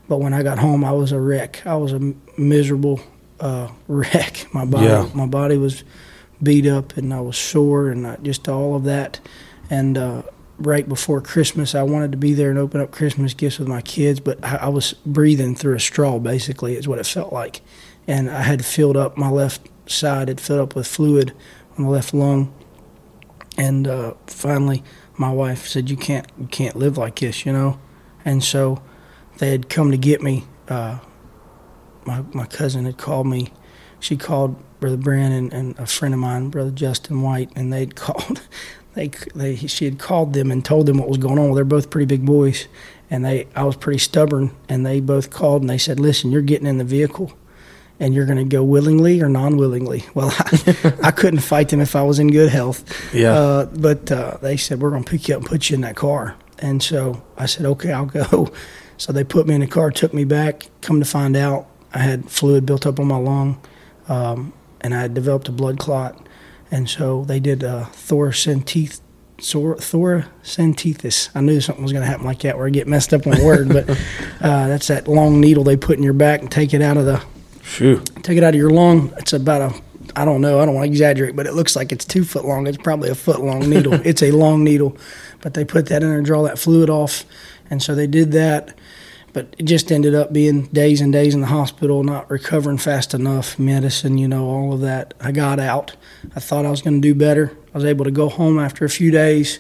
but 0.09 0.19
when 0.19 0.33
I 0.33 0.43
got 0.43 0.59
home, 0.59 0.85
I 0.85 0.93
was 0.93 1.13
a 1.13 1.21
wreck. 1.21 1.63
I 1.67 1.77
was 1.77 1.93
a 1.93 1.97
m- 1.97 2.21
miserable 2.39 3.01
uh, 3.41 3.69
wreck. 3.89 4.47
My 4.55 4.65
body, 4.65 4.87
Yeah. 4.87 5.09
my 5.15 5.27
body 5.27 5.57
was 5.59 5.83
beat 6.43 6.67
up, 6.67 6.97
and 6.97 7.13
I 7.13 7.21
was 7.21 7.37
sore, 7.37 7.89
and 7.89 8.07
I, 8.07 8.17
just 8.17 8.49
all 8.49 8.77
of 8.77 8.85
that, 8.85 9.19
and. 9.69 9.99
Uh, 9.99 10.23
right 10.59 10.89
before 10.89 11.21
Christmas. 11.21 11.75
I 11.75 11.83
wanted 11.83 12.13
to 12.13 12.19
be 12.19 12.35
there 12.35 12.51
and 12.51 12.59
open 12.59 12.81
up 12.81 12.91
Christmas 12.91 13.35
gifts 13.35 13.59
with 13.59 13.69
my 13.69 13.83
kids, 13.83 14.21
but 14.21 14.43
I, 14.45 14.57
I 14.57 14.69
was 14.69 14.95
breathing 15.05 15.55
through 15.55 15.75
a 15.75 15.81
straw, 15.81 16.19
basically, 16.19 16.77
is 16.77 16.89
what 16.89 16.99
it 16.99 17.07
felt 17.07 17.33
like. 17.33 17.61
And 18.07 18.31
I 18.31 18.43
had 18.43 18.65
filled 18.65 18.97
up 18.97 19.17
my 19.17 19.31
left 19.31 19.69
side, 19.87 20.29
had 20.29 20.41
filled 20.41 20.61
up 20.61 20.75
with 20.75 20.87
fluid 20.87 21.33
on 21.77 21.85
the 21.85 21.91
left 21.91 22.15
lung. 22.15 22.55
And 23.59 23.87
uh, 23.87 24.15
finally, 24.27 24.83
my 25.17 25.33
wife 25.33 25.67
said, 25.67 25.89
"You 25.89 25.97
can't, 25.97 26.27
you 26.39 26.47
can't 26.47 26.77
live 26.77 26.99
like 26.99 27.21
this," 27.21 27.47
you 27.47 27.53
know. 27.53 27.79
And 28.25 28.45
so 28.45 28.83
they 29.39 29.51
had 29.51 29.69
come 29.69 29.91
to 29.91 29.97
get 29.97 30.23
me. 30.23 30.45
Uh, 30.69 30.99
my 32.05 32.23
my 32.33 32.45
cousin 32.47 32.85
had 32.85 32.99
called 32.99 33.27
me. 33.27 33.53
She 33.99 34.17
called 34.17 34.63
Brother 34.79 34.99
Brandon 34.99 35.51
and 35.53 35.79
a 35.79 35.87
friend 35.87 36.13
of 36.13 36.21
mine, 36.21 36.51
Brother 36.51 36.71
Justin 36.71 37.23
White, 37.23 37.51
and 37.57 37.73
they'd 37.73 37.97
called 37.97 38.43
they 38.97 39.09
they 39.35 39.57
she 39.57 39.85
had 39.85 39.99
called 39.99 40.33
them 40.33 40.51
and 40.51 40.65
told 40.65 40.87
them 40.87 40.99
what 40.99 41.09
was 41.09 41.19
going 41.19 41.39
on. 41.39 41.47
Well, 41.47 41.55
they're 41.55 41.65
both 41.65 41.91
pretty 41.91 42.07
big 42.07 42.25
boys, 42.25 42.67
and 43.11 43.25
they 43.25 43.47
I 43.55 43.63
was 43.65 43.77
pretty 43.77 43.99
stubborn, 43.99 44.51
and 44.69 44.85
they 44.85 45.01
both 45.01 45.31
called 45.31 45.63
and 45.63 45.71
they 45.71 45.79
said, 45.79 46.01
"Listen, 46.01 46.33
you're 46.33 46.43
getting 46.43 46.67
in 46.67 46.79
the 46.79 46.85
vehicle, 46.85 47.37
and 48.01 48.15
you're 48.15 48.25
going 48.25 48.39
to 48.39 48.45
go 48.45 48.65
willingly 48.65 49.21
or 49.21 49.29
non-willingly." 49.29 50.05
Well, 50.15 50.35
I, 50.39 50.95
I 51.05 51.11
couldn't 51.11 51.41
fight 51.41 51.69
them 51.69 51.81
if 51.81 51.95
I 51.95 52.03
was 52.03 52.19
in 52.19 52.29
good 52.29 52.49
health. 52.49 53.15
Yeah. 53.15 53.33
Uh, 53.35 53.65
but 53.67 54.11
uh, 54.11 54.39
they 54.41 54.57
said 54.57 54.81
we're 54.81 54.91
going 54.91 55.05
to 55.05 55.11
pick 55.11 55.29
you 55.29 55.35
up 55.35 55.43
and 55.43 55.49
put 55.49 55.69
you 55.69 55.75
in 55.75 55.83
that 55.83 55.97
car, 55.97 56.35
and 56.59 56.83
so 56.83 57.23
I 57.37 57.45
said, 57.47 57.67
"Okay, 57.67 57.93
I'll 57.93 58.07
go." 58.07 58.51
So 58.99 59.13
they 59.13 59.25
put 59.25 59.47
me 59.47 59.55
in 59.55 59.61
the 59.61 59.67
car, 59.67 59.91
took 59.91 60.15
me 60.15 60.25
back. 60.25 60.71
Come 60.81 61.01
to 61.01 61.05
find 61.05 61.37
out, 61.37 61.67
I 61.93 61.99
had 61.99 62.31
fluid 62.31 62.65
built 62.65 62.87
up 62.87 62.99
on 62.99 63.07
my 63.07 63.19
lung, 63.19 63.61
um, 64.09 64.55
and 64.81 64.95
I 64.95 65.03
had 65.03 65.13
developed 65.13 65.49
a 65.49 65.53
blood 65.53 65.79
clot. 65.79 66.27
And 66.71 66.89
so 66.91 67.25
they 67.25 67.41
did 67.41 67.63
uh, 67.65 67.87
thoracenteth, 67.93 69.01
thoracentesis. 69.39 71.31
I 71.35 71.41
knew 71.41 71.61
something 71.61 71.83
was 71.83 71.93
going 71.93 72.05
to 72.05 72.11
happen 72.11 72.27
like 72.27 72.41
that 72.41 72.57
where 72.57 72.67
I 72.67 72.71
get 72.71 72.89
messed 72.89 73.13
up 73.15 73.27
on 73.27 73.39
a 73.41 73.45
word, 73.45 73.69
but 73.69 73.89
uh, 74.41 74.69
that's 74.69 74.89
that 74.89 75.09
long 75.09 75.41
needle 75.41 75.65
they 75.65 75.77
put 75.77 75.97
in 75.97 76.03
your 76.03 76.13
back 76.13 76.41
and 76.41 76.51
take 76.51 76.75
it 76.75 76.83
out 76.83 76.97
of 76.97 77.05
the 77.05 77.23
Phew. 77.61 78.03
take 78.23 78.39
it 78.39 78.45
out 78.45 78.55
of 78.55 78.61
your 78.61 78.71
lung. 78.71 79.13
It's 79.19 79.33
about 79.33 79.61
a 79.63 79.81
I 80.15 80.25
don't 80.25 80.41
know. 80.41 80.61
I 80.61 80.65
don't 80.65 80.75
want 80.75 80.87
to 80.87 80.91
exaggerate, 80.91 81.37
but 81.37 81.47
it 81.47 81.55
looks 81.55 81.77
like 81.77 81.93
it's 81.93 82.05
two 82.05 82.25
foot 82.25 82.45
long. 82.45 82.67
It's 82.67 82.79
probably 82.79 83.11
a 83.11 83.15
foot 83.15 83.41
long 83.41 83.69
needle. 83.69 83.95
it's 84.05 84.23
a 84.23 84.31
long 84.31 84.65
needle, 84.65 84.97
but 85.43 85.55
they 85.55 85.65
put 85.65 85.87
that 85.87 86.03
in 86.03 86.09
there 86.09 86.19
and 86.19 86.27
draw 86.27 86.43
that 86.45 86.59
fluid 86.59 86.89
off, 86.89 87.25
and 87.69 87.83
so 87.83 87.95
they 87.95 88.07
did 88.07 88.33
that. 88.33 88.77
But 89.37 89.55
it 89.59 89.65
just 89.65 89.93
ended 89.93 90.15
up 90.15 90.33
being 90.33 90.63
days 90.73 91.03
and 91.03 91.13
days 91.13 91.35
in 91.35 91.43
the 91.43 91.49
hospital, 91.49 92.03
not 92.03 92.31
recovering 92.31 92.79
fast 92.79 93.13
enough, 93.13 93.59
medicine, 93.59 94.17
you 94.17 94.27
know, 94.27 94.49
all 94.49 94.73
of 94.73 94.81
that. 94.81 95.13
I 95.21 95.31
got 95.31 95.61
out. 95.61 95.95
I 96.35 96.41
thought 96.41 96.65
I 96.65 96.71
was 96.71 96.81
going 96.81 97.03
to 97.03 97.07
do 97.07 97.15
better. 97.15 97.55
I 97.75 97.77
was 97.77 97.85
able 97.85 98.07
to 98.07 98.11
go 98.11 98.31
home 98.31 98.59
after 98.59 98.87
a 98.87 98.89
few 98.89 99.11
days, 99.11 99.59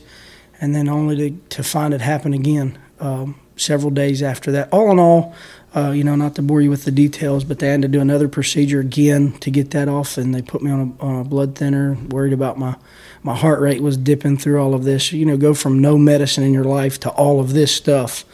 and 0.62 0.75
then 0.75 0.88
only 0.88 1.16
to, 1.16 1.56
to 1.56 1.62
find 1.62 1.92
it 1.92 2.00
happen 2.00 2.33
again 2.33 2.78
um, 3.00 3.38
several 3.56 3.90
days 3.90 4.23
after 4.23 4.50
that. 4.52 4.73
All 4.73 4.90
in 4.90 4.99
all, 4.99 5.35
Uh, 5.76 5.92
you 5.92 6.04
know, 6.04 6.16
not 6.16 6.35
to 6.35 6.42
bore 6.42 6.62
you 6.62 6.71
with 6.71 6.85
the 6.85 6.90
details, 6.90 7.45
but 7.45 7.59
they 7.59 7.68
had 7.68 7.83
to 7.83 7.88
do 7.88 8.00
another 8.00 8.28
procedure 8.28 8.80
again 8.80 9.33
to 9.40 9.50
get 9.50 9.71
that 9.73 9.88
off, 9.88 10.16
and 10.16 10.35
they 10.35 10.40
put 10.40 10.62
me 10.62 10.71
on 10.71 10.80
a, 10.80 11.04
on 11.04 11.21
a 11.21 11.25
blood 11.25 11.54
thinner. 11.54 11.99
Worried 12.09 12.33
about 12.33 12.56
my 12.56 12.76
my 13.23 13.35
heart 13.35 13.61
rate 13.61 13.83
was 13.83 13.99
dipping 13.99 14.38
through 14.38 14.59
all 14.62 14.73
of 14.75 14.85
this. 14.85 15.12
You 15.12 15.26
know, 15.26 15.37
go 15.37 15.52
from 15.52 15.80
no 15.80 15.99
medicine 15.99 16.47
in 16.47 16.54
your 16.54 16.83
life 16.83 16.99
to 17.00 17.11
all 17.11 17.40
of 17.40 17.52
this 17.52 17.73
stuff, 17.73 18.25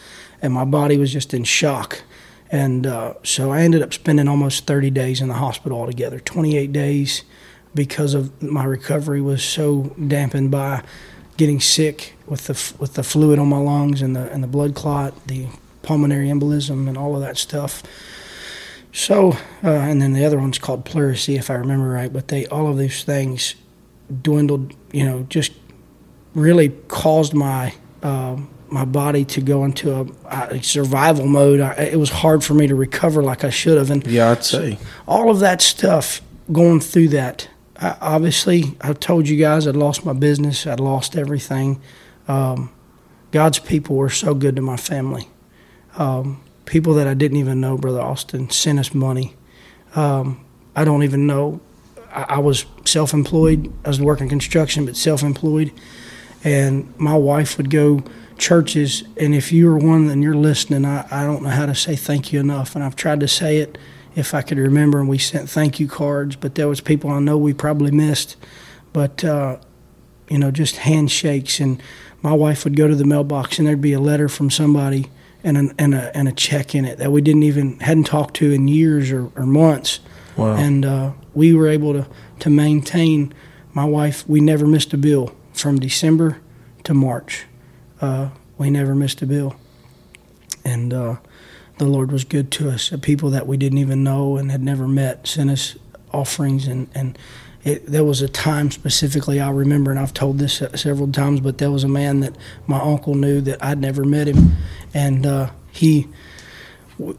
and 0.42 0.52
my 0.52 0.64
body 0.64 0.98
was 0.98 1.12
just 1.12 1.32
in 1.32 1.44
shock. 1.44 2.02
And 2.50 2.86
uh, 2.86 3.14
so 3.22 3.50
I 3.50 3.62
ended 3.62 3.80
up 3.80 3.94
spending 3.94 4.28
almost 4.28 4.66
30 4.66 4.90
days 4.90 5.22
in 5.22 5.28
the 5.28 5.34
hospital 5.34 5.78
altogether, 5.78 6.20
28 6.20 6.70
days, 6.72 7.22
because 7.74 8.12
of 8.12 8.42
my 8.42 8.64
recovery 8.64 9.22
was 9.22 9.42
so 9.42 9.94
dampened 10.06 10.50
by 10.50 10.82
getting 11.38 11.60
sick 11.60 12.14
with 12.26 12.46
the 12.46 12.74
with 12.78 12.94
the 12.94 13.02
fluid 13.02 13.38
on 13.38 13.48
my 13.48 13.56
lungs 13.56 14.02
and 14.02 14.14
the 14.14 14.30
and 14.30 14.42
the 14.42 14.48
blood 14.48 14.74
clot, 14.74 15.14
the 15.26 15.46
pulmonary 15.82 16.28
embolism 16.28 16.88
and 16.88 16.98
all 16.98 17.14
of 17.14 17.22
that 17.22 17.38
stuff. 17.38 17.82
So, 18.92 19.32
uh, 19.64 19.70
and 19.70 20.02
then 20.02 20.12
the 20.12 20.24
other 20.24 20.38
one's 20.38 20.58
called 20.58 20.84
pleurisy, 20.84 21.38
if 21.38 21.50
I 21.50 21.54
remember 21.54 21.88
right. 21.88 22.12
But 22.12 22.28
they 22.28 22.46
all 22.48 22.68
of 22.68 22.76
these 22.76 23.04
things 23.04 23.54
dwindled, 24.20 24.74
you 24.92 25.04
know, 25.04 25.26
just 25.30 25.52
really 26.34 26.68
caused 26.88 27.32
my 27.32 27.74
uh, 28.02 28.36
my 28.72 28.84
body 28.84 29.24
to 29.26 29.40
go 29.40 29.64
into 29.64 29.92
a, 29.94 30.06
a 30.54 30.62
survival 30.62 31.26
mode. 31.26 31.60
I, 31.60 31.72
it 31.74 31.98
was 31.98 32.10
hard 32.10 32.42
for 32.42 32.54
me 32.54 32.66
to 32.66 32.74
recover 32.74 33.22
like 33.22 33.44
I 33.44 33.50
should 33.50 33.76
have, 33.78 33.90
and 33.90 34.06
Yeah, 34.06 34.30
I'd 34.30 34.44
say. 34.44 34.78
all 35.06 35.30
of 35.30 35.40
that 35.40 35.60
stuff 35.62 36.20
going 36.50 36.80
through 36.80 37.08
that. 37.08 37.48
I, 37.76 37.96
obviously, 38.00 38.76
I 38.80 38.92
told 38.94 39.28
you 39.28 39.36
guys 39.36 39.66
I'd 39.66 39.76
lost 39.76 40.04
my 40.04 40.12
business, 40.12 40.66
I'd 40.66 40.80
lost 40.80 41.16
everything. 41.16 41.80
Um, 42.28 42.70
God's 43.30 43.58
people 43.58 43.96
were 43.96 44.10
so 44.10 44.34
good 44.34 44.56
to 44.56 44.62
my 44.62 44.76
family. 44.76 45.28
Um, 45.96 46.42
people 46.64 46.94
that 46.94 47.06
I 47.06 47.14
didn't 47.14 47.36
even 47.38 47.60
know, 47.60 47.76
Brother 47.76 48.00
Austin, 48.00 48.48
sent 48.50 48.78
us 48.78 48.94
money. 48.94 49.34
Um, 49.94 50.44
I 50.74 50.84
don't 50.84 51.02
even 51.02 51.26
know. 51.26 51.60
I, 52.10 52.22
I 52.30 52.38
was 52.38 52.64
self 52.84 53.12
employed, 53.12 53.70
I 53.84 53.88
was 53.88 54.00
working 54.00 54.28
construction, 54.28 54.86
but 54.86 54.96
self 54.96 55.22
employed. 55.22 55.72
And 56.44 56.92
my 56.98 57.16
wife 57.16 57.56
would 57.56 57.70
go 57.70 58.02
churches, 58.38 59.04
and 59.16 59.34
if 59.34 59.52
you 59.52 59.66
were 59.66 59.78
one 59.78 60.10
and 60.10 60.22
you're 60.22 60.34
listening, 60.34 60.84
I, 60.84 61.06
I 61.10 61.24
don't 61.24 61.42
know 61.44 61.50
how 61.50 61.66
to 61.66 61.74
say 61.74 61.94
thank 61.94 62.32
you 62.32 62.40
enough. 62.40 62.74
And 62.74 62.82
I've 62.82 62.96
tried 62.96 63.20
to 63.20 63.28
say 63.28 63.58
it 63.58 63.78
if 64.16 64.34
I 64.34 64.42
could 64.42 64.58
remember, 64.58 64.98
and 64.98 65.08
we 65.08 65.18
sent 65.18 65.48
thank 65.48 65.78
you 65.78 65.86
cards, 65.86 66.34
but 66.36 66.56
there 66.56 66.68
was 66.68 66.80
people 66.80 67.10
I 67.10 67.20
know 67.20 67.38
we 67.38 67.54
probably 67.54 67.92
missed. 67.92 68.36
But, 68.92 69.24
uh, 69.24 69.58
you 70.28 70.38
know, 70.38 70.50
just 70.50 70.76
handshakes. 70.76 71.60
And 71.60 71.80
my 72.20 72.32
wife 72.32 72.64
would 72.64 72.76
go 72.76 72.88
to 72.88 72.96
the 72.96 73.04
mailbox, 73.04 73.58
and 73.58 73.68
there'd 73.68 73.80
be 73.80 73.92
a 73.92 74.00
letter 74.00 74.28
from 74.28 74.50
somebody 74.50 75.10
and, 75.44 75.56
an, 75.56 75.74
and, 75.78 75.94
a, 75.94 76.16
and 76.16 76.28
a 76.28 76.32
check 76.32 76.74
in 76.74 76.84
it 76.84 76.98
that 76.98 77.12
we 77.12 77.20
didn't 77.20 77.44
even, 77.44 77.78
hadn't 77.80 78.04
talked 78.04 78.34
to 78.36 78.50
in 78.50 78.66
years 78.66 79.12
or, 79.12 79.30
or 79.36 79.46
months. 79.46 80.00
Wow. 80.36 80.56
And 80.56 80.84
uh, 80.84 81.12
we 81.34 81.54
were 81.54 81.68
able 81.68 81.92
to, 81.92 82.06
to 82.40 82.50
maintain, 82.50 83.32
my 83.72 83.84
wife, 83.84 84.28
we 84.28 84.40
never 84.40 84.66
missed 84.66 84.92
a 84.92 84.98
bill 84.98 85.34
from 85.62 85.78
December 85.78 86.38
to 86.82 86.92
March. 86.92 87.46
Uh, 88.00 88.30
we 88.58 88.68
never 88.68 88.96
missed 88.96 89.22
a 89.22 89.26
bill. 89.26 89.54
And 90.64 90.92
uh, 90.92 91.16
the 91.78 91.86
Lord 91.86 92.10
was 92.10 92.24
good 92.24 92.50
to 92.52 92.68
us. 92.68 92.92
People 93.00 93.30
that 93.30 93.46
we 93.46 93.56
didn't 93.56 93.78
even 93.78 94.02
know 94.02 94.36
and 94.36 94.50
had 94.50 94.60
never 94.60 94.88
met 94.88 95.26
sent 95.28 95.50
us 95.50 95.76
offerings. 96.12 96.66
And, 96.66 96.88
and 96.96 97.16
it, 97.62 97.86
there 97.86 98.02
was 98.02 98.20
a 98.22 98.28
time 98.28 98.72
specifically 98.72 99.40
I 99.40 99.50
remember, 99.50 99.92
and 99.92 100.00
I've 100.00 100.12
told 100.12 100.38
this 100.38 100.60
several 100.74 101.10
times, 101.12 101.38
but 101.38 101.58
there 101.58 101.70
was 101.70 101.84
a 101.84 101.88
man 101.88 102.20
that 102.20 102.36
my 102.66 102.80
uncle 102.80 103.14
knew 103.14 103.40
that 103.42 103.64
I'd 103.64 103.78
never 103.78 104.04
met 104.04 104.26
him. 104.26 104.56
And 104.92 105.24
uh, 105.24 105.50
he 105.70 106.08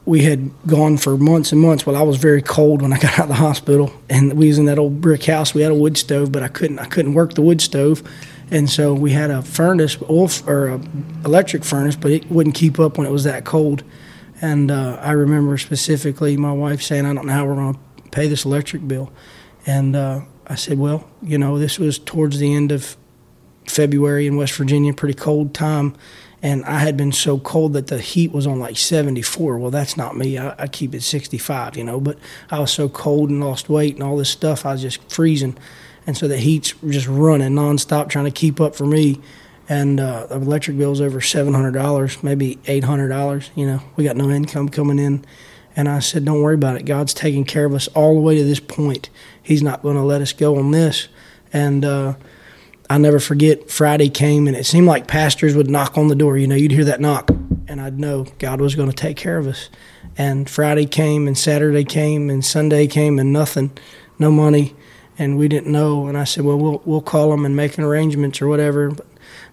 we 0.05 0.23
had 0.23 0.51
gone 0.67 0.97
for 0.97 1.17
months 1.17 1.51
and 1.51 1.59
months. 1.59 1.85
Well, 1.85 1.95
I 1.95 2.01
was 2.01 2.17
very 2.17 2.41
cold 2.41 2.81
when 2.81 2.93
I 2.93 2.99
got 2.99 3.13
out 3.13 3.23
of 3.23 3.27
the 3.29 3.35
hospital, 3.35 3.93
and 4.09 4.33
we 4.33 4.47
was 4.47 4.57
in 4.57 4.65
that 4.65 4.79
old 4.79 5.01
brick 5.01 5.25
house. 5.25 5.53
We 5.53 5.61
had 5.61 5.71
a 5.71 5.75
wood 5.75 5.97
stove, 5.97 6.31
but 6.31 6.43
I 6.43 6.47
couldn't 6.47 6.79
I 6.79 6.85
couldn't 6.85 7.13
work 7.13 7.33
the 7.33 7.41
wood 7.41 7.61
stove, 7.61 8.03
and 8.53 8.69
so 8.69 8.93
we 8.93 9.11
had 9.11 9.31
a 9.31 9.41
furnace, 9.41 9.97
oil 10.09 10.29
or 10.45 10.67
a 10.67 10.81
electric 11.25 11.63
furnace, 11.63 11.95
but 11.95 12.11
it 12.11 12.29
wouldn't 12.29 12.55
keep 12.55 12.79
up 12.79 12.99
when 12.99 13.07
it 13.07 13.09
was 13.09 13.23
that 13.23 13.45
cold. 13.45 13.83
And 14.41 14.69
uh, 14.69 14.99
I 15.01 15.11
remember 15.11 15.57
specifically 15.57 16.37
my 16.37 16.53
wife 16.53 16.81
saying, 16.81 17.05
"I 17.07 17.13
don't 17.13 17.25
know 17.25 17.33
how 17.33 17.45
we're 17.45 17.55
going 17.55 17.73
to 17.73 17.79
pay 18.11 18.27
this 18.27 18.45
electric 18.45 18.87
bill," 18.87 19.11
and 19.65 19.95
uh, 19.95 20.21
I 20.45 20.55
said, 20.55 20.77
"Well, 20.77 21.09
you 21.23 21.39
know, 21.39 21.57
this 21.57 21.79
was 21.79 21.97
towards 21.97 22.37
the 22.37 22.53
end 22.53 22.71
of 22.71 22.95
February 23.67 24.27
in 24.27 24.37
West 24.37 24.53
Virginia, 24.53 24.93
pretty 24.93 25.15
cold 25.15 25.53
time." 25.53 25.95
and 26.43 26.65
I 26.65 26.79
had 26.79 26.97
been 26.97 27.13
so 27.13 27.39
cold 27.39 27.71
that 27.71 27.87
the 27.87 27.99
heat 27.99 28.33
was 28.33 28.45
on 28.45 28.59
like 28.59 28.75
74. 28.75 29.57
Well, 29.57 29.71
that's 29.71 29.95
not 29.95 30.17
me. 30.17 30.37
I, 30.37 30.53
I, 30.59 30.67
keep 30.67 30.93
it 30.93 31.01
65, 31.01 31.77
you 31.77 31.85
know. 31.85 32.01
But 32.01 32.19
I 32.51 32.59
was 32.59 32.69
so 32.69 32.89
cold 32.89 33.29
and 33.29 33.39
lost 33.39 33.69
weight 33.69 33.93
and 33.95 34.03
all 34.03 34.17
this 34.17 34.29
stuff, 34.29 34.65
I 34.65 34.73
was 34.73 34.81
just 34.81 35.09
freezing, 35.09 35.57
and 36.05 36.17
so 36.17 36.27
the 36.27 36.37
heat's 36.37 36.73
just 36.87 37.07
running 37.07 37.53
nonstop, 37.53 38.09
trying 38.09 38.25
to 38.25 38.31
keep 38.31 38.59
up 38.59 38.75
for 38.75 38.85
me. 38.85 39.19
And 39.69 39.99
uh, 39.99 40.27
the 40.27 40.35
electric 40.35 40.77
bill's 40.77 40.99
over 40.99 41.21
$700, 41.21 42.23
maybe 42.23 42.57
$800. 42.65 43.49
You 43.55 43.65
know, 43.65 43.79
we 43.95 44.03
got 44.03 44.17
no 44.17 44.29
income 44.29 44.67
coming 44.67 44.99
in. 44.99 45.23
And 45.75 45.89
I 45.89 45.99
said, 45.99 46.25
"Don't 46.25 46.41
worry 46.41 46.55
about 46.55 46.75
it. 46.75 46.85
God's 46.85 47.13
taking 47.13 47.45
care 47.45 47.65
of 47.65 47.73
us 47.73 47.87
all 47.89 48.13
the 48.13 48.21
way 48.21 48.37
to 48.37 48.43
this 48.43 48.59
point. 48.59 49.09
He's 49.41 49.63
not 49.63 49.81
going 49.81 49.95
to 49.95 50.03
let 50.03 50.21
us 50.21 50.31
go 50.31 50.57
on 50.57 50.71
this." 50.71 51.07
And 51.51 51.83
uh, 51.83 52.13
I'll 52.89 52.99
never 52.99 53.19
forget 53.19 53.71
Friday 53.71 54.09
came 54.09 54.47
and 54.47 54.55
it 54.55 54.65
seemed 54.65 54.87
like 54.87 55.07
pastors 55.07 55.55
would 55.55 55.69
knock 55.69 55.97
on 55.97 56.09
the 56.09 56.15
door. 56.15 56.37
You 56.37 56.47
know, 56.47 56.55
you'd 56.55 56.71
hear 56.71 56.83
that 56.85 56.99
knock 56.99 57.31
and 57.67 57.81
I'd 57.81 57.99
know 57.99 58.25
God 58.39 58.61
was 58.61 58.75
going 58.75 58.89
to 58.89 58.95
take 58.95 59.17
care 59.17 59.37
of 59.37 59.47
us. 59.47 59.69
And 60.17 60.49
Friday 60.49 60.85
came 60.85 61.27
and 61.27 61.37
Saturday 61.37 61.85
came 61.85 62.29
and 62.29 62.43
Sunday 62.43 62.87
came 62.87 63.19
and 63.19 63.33
nothing, 63.33 63.71
no 64.19 64.31
money. 64.31 64.75
And 65.17 65.37
we 65.37 65.47
didn't 65.47 65.71
know. 65.71 66.07
And 66.07 66.17
I 66.17 66.23
said, 66.23 66.43
well, 66.43 66.57
we'll, 66.57 66.81
we'll 66.85 67.01
call 67.01 67.31
them 67.31 67.45
and 67.45 67.55
make 67.55 67.77
an 67.77 67.83
arrangements 67.83 68.41
or 68.41 68.47
whatever. 68.47 68.91
But 68.91 69.05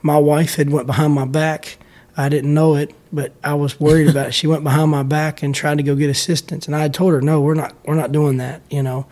my 0.02 0.19
wife 0.19 0.55
had 0.55 0.71
went 0.71 0.87
behind 0.87 1.12
my 1.12 1.26
back. 1.26 1.79
I 2.17 2.29
didn't 2.29 2.52
know 2.52 2.75
it, 2.75 2.95
but 3.12 3.33
I 3.45 3.55
was 3.55 3.79
worried 3.79 4.09
about 4.09 4.29
it. 4.29 4.35
She 4.35 4.47
went 4.47 4.64
behind 4.64 4.90
my 4.90 5.02
back 5.02 5.43
and 5.43 5.55
tried 5.55 5.79
to 5.79 5.83
go 5.83 5.95
get 5.95 6.11
assistance. 6.11 6.67
And 6.67 6.75
I 6.75 6.81
had 6.81 6.95
told 6.95 7.12
her, 7.12 7.21
no, 7.21 7.40
we're 7.40 7.55
not, 7.55 7.75
we're 7.85 7.95
not 7.95 8.12
doing 8.12 8.38
that. 8.38 8.62
You 8.71 8.83
know, 8.83 9.07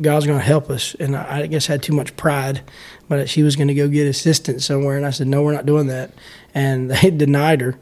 God's 0.00 0.26
going 0.26 0.38
to 0.38 0.44
help 0.44 0.70
us. 0.70 0.94
And 0.98 1.16
I, 1.16 1.46
guess 1.46 1.68
I 1.68 1.72
had 1.72 1.82
too 1.82 1.92
much 1.92 2.16
pride, 2.16 2.62
but 3.08 3.28
she 3.28 3.42
was 3.42 3.56
going 3.56 3.68
to 3.68 3.74
go 3.74 3.88
get 3.88 4.06
assistance 4.06 4.64
somewhere. 4.64 4.96
And 4.96 5.06
I 5.06 5.10
said, 5.10 5.26
no, 5.26 5.42
we're 5.42 5.52
not 5.52 5.66
doing 5.66 5.88
that. 5.88 6.12
And 6.54 6.90
they 7.02 7.10
denied 7.10 7.60
her. 7.60 7.78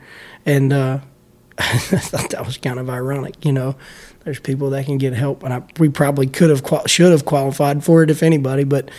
And 0.47 0.73
uh, 0.73 1.01
I 1.59 1.79
thought 1.79 2.31
that 2.31 2.45
was 2.45 2.57
kind 2.57 2.79
of 2.79 2.89
ironic. 2.89 3.45
You 3.45 3.53
know, 3.53 3.77
there's 4.25 4.41
people 4.41 4.71
that 4.71 4.87
can 4.87 4.99
get 4.99 5.13
help. 5.13 5.43
And 5.43 5.53
I, 5.53 5.63
we 5.79 5.89
probably 5.89 6.27
could 6.27 6.51
have, 6.51 6.63
should 6.87 7.11
have 7.11 7.25
qualified 7.25 7.85
for 7.85 8.03
it 8.03 8.11
if 8.11 8.23
anybody. 8.23 8.65
But 8.65 8.91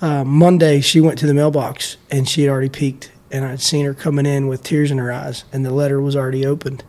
uh, 0.00 0.24
Monday, 0.24 0.80
she 0.80 1.00
went 1.00 1.18
to 1.18 1.26
the 1.26 1.34
mailbox 1.34 1.96
and 2.10 2.28
she 2.28 2.42
had 2.42 2.50
already 2.50 2.68
peeked. 2.68 3.10
And 3.30 3.44
I'd 3.44 3.60
seen 3.60 3.84
her 3.84 3.94
coming 3.94 4.26
in 4.26 4.46
with 4.46 4.62
tears 4.62 4.90
in 4.90 4.98
her 4.98 5.12
eyes. 5.12 5.44
And 5.52 5.64
the 5.64 5.72
letter 5.72 6.00
was 6.00 6.14
already 6.16 6.46
opened. 6.46 6.84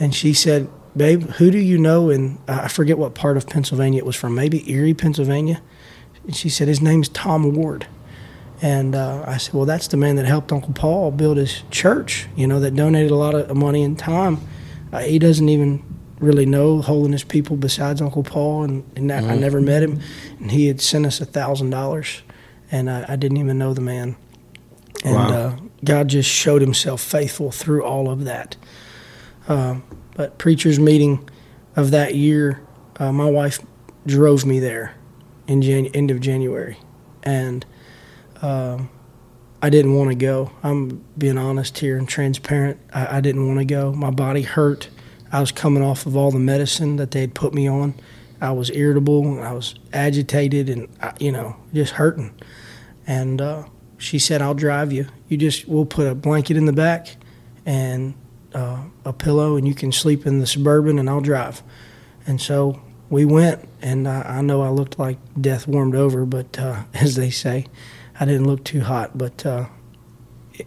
And 0.00 0.14
she 0.14 0.32
said, 0.32 0.68
babe, 0.96 1.22
who 1.32 1.50
do 1.50 1.58
you 1.58 1.78
know? 1.78 2.10
And 2.10 2.38
I 2.48 2.68
forget 2.68 2.98
what 2.98 3.14
part 3.14 3.36
of 3.36 3.46
Pennsylvania 3.46 3.98
it 3.98 4.06
was 4.06 4.16
from, 4.16 4.34
maybe 4.34 4.70
Erie, 4.70 4.94
Pennsylvania. 4.94 5.60
And 6.24 6.34
she 6.34 6.48
said, 6.48 6.68
his 6.68 6.80
name's 6.80 7.08
Tom 7.08 7.54
Ward. 7.54 7.86
And 8.62 8.94
uh, 8.94 9.22
I 9.26 9.36
said, 9.36 9.54
well, 9.54 9.66
that's 9.66 9.88
the 9.88 9.98
man 9.98 10.16
that 10.16 10.24
helped 10.24 10.50
Uncle 10.50 10.72
Paul 10.72 11.10
build 11.10 11.36
his 11.36 11.62
church, 11.70 12.26
you 12.36 12.46
know, 12.46 12.58
that 12.60 12.74
donated 12.74 13.10
a 13.10 13.16
lot 13.16 13.34
of 13.34 13.54
money 13.54 13.82
and 13.82 13.98
time. 13.98 14.38
Uh, 14.92 15.00
he 15.00 15.18
doesn't 15.18 15.48
even 15.48 15.84
really 16.18 16.46
know 16.46 16.80
Holiness 16.80 17.24
people 17.24 17.56
besides 17.56 18.00
Uncle 18.00 18.22
Paul, 18.22 18.64
and, 18.64 18.84
and 18.96 19.10
mm-hmm. 19.10 19.30
I 19.30 19.36
never 19.36 19.60
met 19.60 19.82
him. 19.82 20.00
And 20.40 20.50
he 20.50 20.66
had 20.66 20.80
sent 20.80 21.06
us 21.06 21.20
a 21.20 21.26
$1,000, 21.26 22.20
and 22.70 22.90
I, 22.90 23.04
I, 23.08 23.16
didn't 23.16 23.36
even 23.38 23.58
know 23.58 23.74
the 23.74 23.80
man. 23.80 24.16
And 25.04 25.14
wow. 25.14 25.28
uh, 25.28 25.56
God 25.84 26.08
just 26.08 26.30
showed 26.30 26.62
himself 26.62 27.00
faithful 27.00 27.50
through 27.50 27.84
all 27.84 28.10
of 28.10 28.24
that. 28.24 28.56
Um, 29.48 29.84
but 30.14 30.38
preachers 30.38 30.78
meeting 30.78 31.28
of 31.76 31.90
that 31.90 32.14
year, 32.14 32.62
uh, 32.98 33.12
my 33.12 33.30
wife 33.30 33.60
drove 34.06 34.44
me 34.46 34.58
there 34.58 34.94
in 35.46 35.62
Jan- 35.62 35.86
end 35.86 36.10
of 36.10 36.20
January, 36.20 36.78
and 37.22 37.64
um, 38.42 38.88
I 39.62 39.70
didn't 39.70 39.94
want 39.94 40.10
to 40.10 40.16
go. 40.16 40.50
I'm 40.62 41.04
being 41.16 41.38
honest 41.38 41.78
here 41.78 41.96
and 41.96 42.08
transparent. 42.08 42.80
I, 42.92 43.18
I 43.18 43.20
didn't 43.20 43.46
want 43.46 43.60
to 43.60 43.64
go. 43.64 43.92
My 43.92 44.10
body 44.10 44.42
hurt. 44.42 44.88
I 45.32 45.40
was 45.40 45.52
coming 45.52 45.82
off 45.82 46.06
of 46.06 46.16
all 46.16 46.30
the 46.30 46.38
medicine 46.38 46.96
that 46.96 47.10
they 47.10 47.20
had 47.20 47.34
put 47.34 47.54
me 47.54 47.68
on. 47.68 47.94
I 48.40 48.52
was 48.52 48.70
irritable. 48.70 49.42
I 49.42 49.52
was 49.52 49.74
agitated, 49.92 50.68
and 50.68 50.88
I, 51.00 51.14
you 51.18 51.32
know, 51.32 51.56
just 51.72 51.94
hurting. 51.94 52.34
And 53.06 53.40
uh, 53.40 53.64
she 53.98 54.18
said, 54.18 54.42
"I'll 54.42 54.54
drive 54.54 54.92
you. 54.92 55.06
You 55.28 55.36
just 55.36 55.66
we'll 55.66 55.86
put 55.86 56.06
a 56.06 56.14
blanket 56.14 56.56
in 56.56 56.66
the 56.66 56.72
back, 56.72 57.16
and 57.64 58.14
uh, 58.56 58.82
a 59.04 59.12
pillow 59.12 59.56
and 59.56 59.68
you 59.68 59.74
can 59.74 59.92
sleep 59.92 60.26
in 60.26 60.40
the 60.40 60.46
suburban 60.46 60.98
and 60.98 61.10
I'll 61.10 61.20
drive. 61.20 61.62
And 62.26 62.40
so 62.40 62.80
we 63.10 63.24
went, 63.24 63.68
and 63.82 64.08
I, 64.08 64.22
I 64.22 64.40
know 64.40 64.62
I 64.62 64.70
looked 64.70 64.98
like 64.98 65.18
death 65.38 65.68
warmed 65.68 65.94
over, 65.94 66.24
but 66.24 66.58
uh, 66.58 66.84
as 66.94 67.16
they 67.16 67.30
say, 67.30 67.66
I 68.18 68.24
didn't 68.24 68.46
look 68.46 68.64
too 68.64 68.80
hot. 68.80 69.16
But 69.16 69.44
uh, 69.44 69.66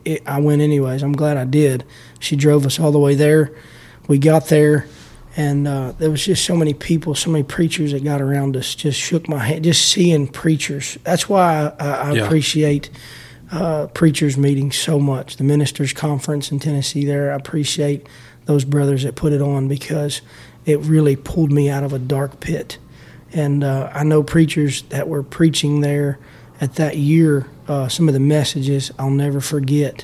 it, 0.06 0.22
I 0.28 0.40
went 0.40 0.62
anyways. 0.62 1.02
I'm 1.02 1.14
glad 1.14 1.36
I 1.38 1.46
did. 1.46 1.84
She 2.20 2.36
drove 2.36 2.66
us 2.66 2.80
all 2.80 2.92
the 2.92 3.00
way 3.00 3.16
there. 3.16 3.52
We 4.10 4.18
got 4.18 4.48
there, 4.48 4.88
and 5.38 5.68
uh, 5.68 5.92
there 6.00 6.10
was 6.10 6.26
just 6.26 6.44
so 6.44 6.56
many 6.56 6.74
people, 6.74 7.14
so 7.14 7.30
many 7.30 7.44
preachers 7.44 7.92
that 7.92 8.04
got 8.04 8.22
around 8.22 8.58
us. 8.58 8.74
Just 8.74 9.00
shook 9.00 9.30
my 9.30 9.38
hand, 9.38 9.64
just 9.66 9.88
seeing 9.88 10.28
preachers. 10.28 10.98
That's 11.04 11.30
why 11.30 11.72
I, 11.80 11.86
I, 11.86 12.14
Yeah. 12.14 12.26
appreciate 12.26 12.90
uh, 13.52 13.86
preachers 13.94 14.36
meetings 14.36 14.76
so 14.78 15.00
much. 15.00 15.38
The 15.38 15.44
ministers' 15.44 15.94
conference 15.94 16.52
in 16.52 16.58
Tennessee. 16.58 17.06
There, 17.06 17.32
I 17.32 17.36
appreciate 17.36 18.08
those 18.46 18.66
brothers 18.66 19.04
that 19.04 19.14
put 19.16 19.32
it 19.32 19.42
on 19.44 19.68
because 19.68 20.22
it 20.66 20.80
really 20.80 21.16
pulled 21.16 21.52
me 21.52 21.70
out 21.70 21.84
of 21.84 21.94
a 21.94 22.00
dark 22.00 22.40
pit. 22.40 22.80
And 23.32 23.64
uh, 23.64 23.92
I 23.94 24.04
know 24.04 24.24
preachers 24.24 24.82
that 24.90 25.08
were 25.08 25.22
preaching 25.22 25.82
there 25.82 26.18
at 26.60 26.76
that 26.76 26.98
year. 26.98 27.46
Uh, 27.68 27.88
some 27.88 28.08
of 28.08 28.16
the 28.16 28.20
messages 28.20 28.92
I'll 28.98 29.12
never 29.12 29.40
forget, 29.40 30.04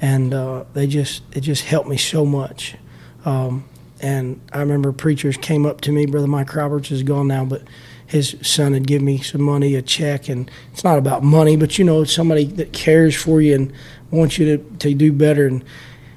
and 0.00 0.34
uh, 0.34 0.64
they 0.74 0.88
just 0.88 1.22
it 1.32 1.42
just 1.42 1.62
helped 1.66 1.88
me 1.88 1.96
so 1.96 2.26
much. 2.26 2.74
Um, 3.24 3.64
and 4.00 4.40
I 4.52 4.60
remember 4.60 4.92
preachers 4.92 5.36
came 5.36 5.64
up 5.64 5.80
to 5.82 5.92
me. 5.92 6.06
Brother 6.06 6.26
Mike 6.26 6.54
Roberts 6.54 6.90
is 6.90 7.02
gone 7.02 7.28
now, 7.28 7.44
but 7.44 7.62
his 8.06 8.36
son 8.42 8.74
had 8.74 8.86
given 8.86 9.06
me 9.06 9.18
some 9.18 9.42
money, 9.42 9.74
a 9.74 9.82
check, 9.82 10.28
and 10.28 10.50
it's 10.72 10.84
not 10.84 10.98
about 10.98 11.22
money, 11.22 11.56
but 11.56 11.78
you 11.78 11.84
know, 11.84 12.02
it's 12.02 12.12
somebody 12.12 12.44
that 12.44 12.72
cares 12.72 13.16
for 13.16 13.40
you 13.40 13.54
and 13.54 13.72
wants 14.10 14.38
you 14.38 14.56
to, 14.56 14.76
to 14.76 14.94
do 14.94 15.12
better. 15.12 15.46
And 15.46 15.64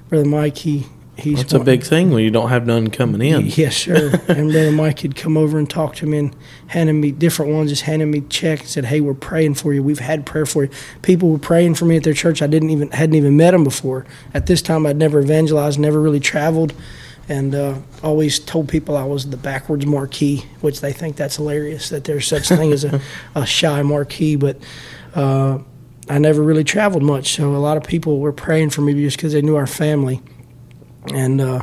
Brother 0.09 0.27
Mike, 0.27 0.57
he 0.57 0.85
he's 1.17 1.39
That's 1.39 1.53
a 1.53 1.59
big 1.59 1.83
thing 1.83 2.11
when 2.11 2.23
you 2.23 2.31
don't 2.31 2.49
have 2.49 2.65
none 2.65 2.89
coming 2.89 3.21
in. 3.21 3.47
Yes, 3.47 3.75
sir. 3.75 4.21
and 4.27 4.51
Brother 4.51 4.71
Mike 4.71 4.99
had 4.99 5.15
come 5.15 5.37
over 5.37 5.57
and 5.57 5.69
talked 5.69 5.97
to 5.97 6.05
me 6.05 6.19
and 6.19 6.35
handed 6.67 6.93
me 6.93 7.11
different 7.11 7.51
ones, 7.51 7.71
just 7.71 7.83
handed 7.83 8.07
me 8.07 8.21
checks 8.21 8.61
and 8.61 8.69
said, 8.69 8.85
"Hey, 8.85 9.01
we're 9.01 9.13
praying 9.13 9.55
for 9.55 9.73
you. 9.73 9.83
We've 9.83 9.99
had 9.99 10.25
prayer 10.25 10.45
for 10.45 10.65
you." 10.65 10.69
People 11.01 11.29
were 11.29 11.39
praying 11.39 11.75
for 11.75 11.85
me 11.85 11.97
at 11.97 12.03
their 12.03 12.13
church. 12.13 12.41
I 12.41 12.47
didn't 12.47 12.69
even 12.69 12.91
hadn't 12.91 13.15
even 13.15 13.35
met 13.37 13.51
them 13.51 13.63
before. 13.63 14.05
At 14.33 14.45
this 14.45 14.61
time, 14.61 14.85
I'd 14.85 14.97
never 14.97 15.21
evangelized, 15.21 15.79
never 15.79 15.99
really 15.99 16.19
traveled, 16.19 16.73
and 17.27 17.55
uh, 17.55 17.75
always 18.03 18.39
told 18.39 18.69
people 18.69 18.95
I 18.95 19.03
was 19.03 19.29
the 19.29 19.37
backwards 19.37 19.85
Marquis, 19.85 20.45
which 20.61 20.81
they 20.81 20.93
think 20.93 21.15
that's 21.15 21.37
hilarious 21.37 21.89
that 21.89 22.03
there's 22.03 22.27
such 22.27 22.51
a 22.51 22.57
thing 22.57 22.71
as 22.71 22.83
a, 22.83 23.01
a 23.35 23.45
shy 23.45 23.81
Marquis, 23.81 24.35
but. 24.35 24.57
Uh, 25.15 25.59
I 26.09 26.19
never 26.19 26.41
really 26.41 26.63
traveled 26.63 27.03
much, 27.03 27.33
so 27.33 27.53
a 27.53 27.57
lot 27.57 27.75
of 27.75 27.83
people 27.83 28.19
were 28.19 28.31
praying 28.31 28.69
for 28.69 28.81
me 28.81 28.93
just 28.93 29.17
because 29.17 29.33
they 29.33 29.41
knew 29.41 29.57
our 29.57 29.67
family. 29.67 30.21
And 31.13 31.41
uh, 31.41 31.61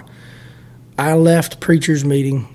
I 0.98 1.14
left 1.14 1.60
preacher's 1.60 2.04
meeting. 2.04 2.48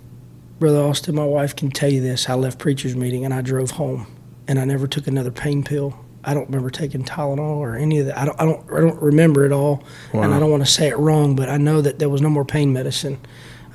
Brother 0.59 0.79
Austin, 0.79 1.15
my 1.15 1.25
wife 1.25 1.55
can 1.55 1.71
tell 1.71 1.89
you 1.91 2.01
this. 2.01 2.29
I 2.29 2.33
left 2.33 2.59
preacher's 2.59 2.95
meeting 2.95 3.25
and 3.25 3.33
I 3.33 3.41
drove 3.41 3.71
home, 3.71 4.07
and 4.47 4.59
I 4.59 4.65
never 4.65 4.87
took 4.87 5.07
another 5.07 5.31
pain 5.31 5.63
pill. 5.63 5.97
I 6.23 6.33
don't 6.33 6.45
remember 6.47 6.69
taking 6.69 7.03
Tylenol 7.03 7.57
or 7.57 7.75
any 7.75 7.99
of 7.99 8.07
that. 8.07 8.17
I 8.17 8.25
don't. 8.25 8.41
I 8.41 8.45
don't. 8.45 8.71
I 8.71 8.81
don't 8.81 9.01
remember 9.01 9.45
it 9.45 9.51
all, 9.51 9.83
and 10.11 10.33
I 10.33 10.39
don't 10.39 10.51
want 10.51 10.65
to 10.65 10.69
say 10.69 10.89
it 10.89 10.97
wrong, 10.97 11.35
but 11.35 11.49
I 11.49 11.57
know 11.57 11.81
that 11.81 11.99
there 11.99 12.09
was 12.09 12.21
no 12.21 12.29
more 12.29 12.43
pain 12.43 12.73
medicine, 12.73 13.19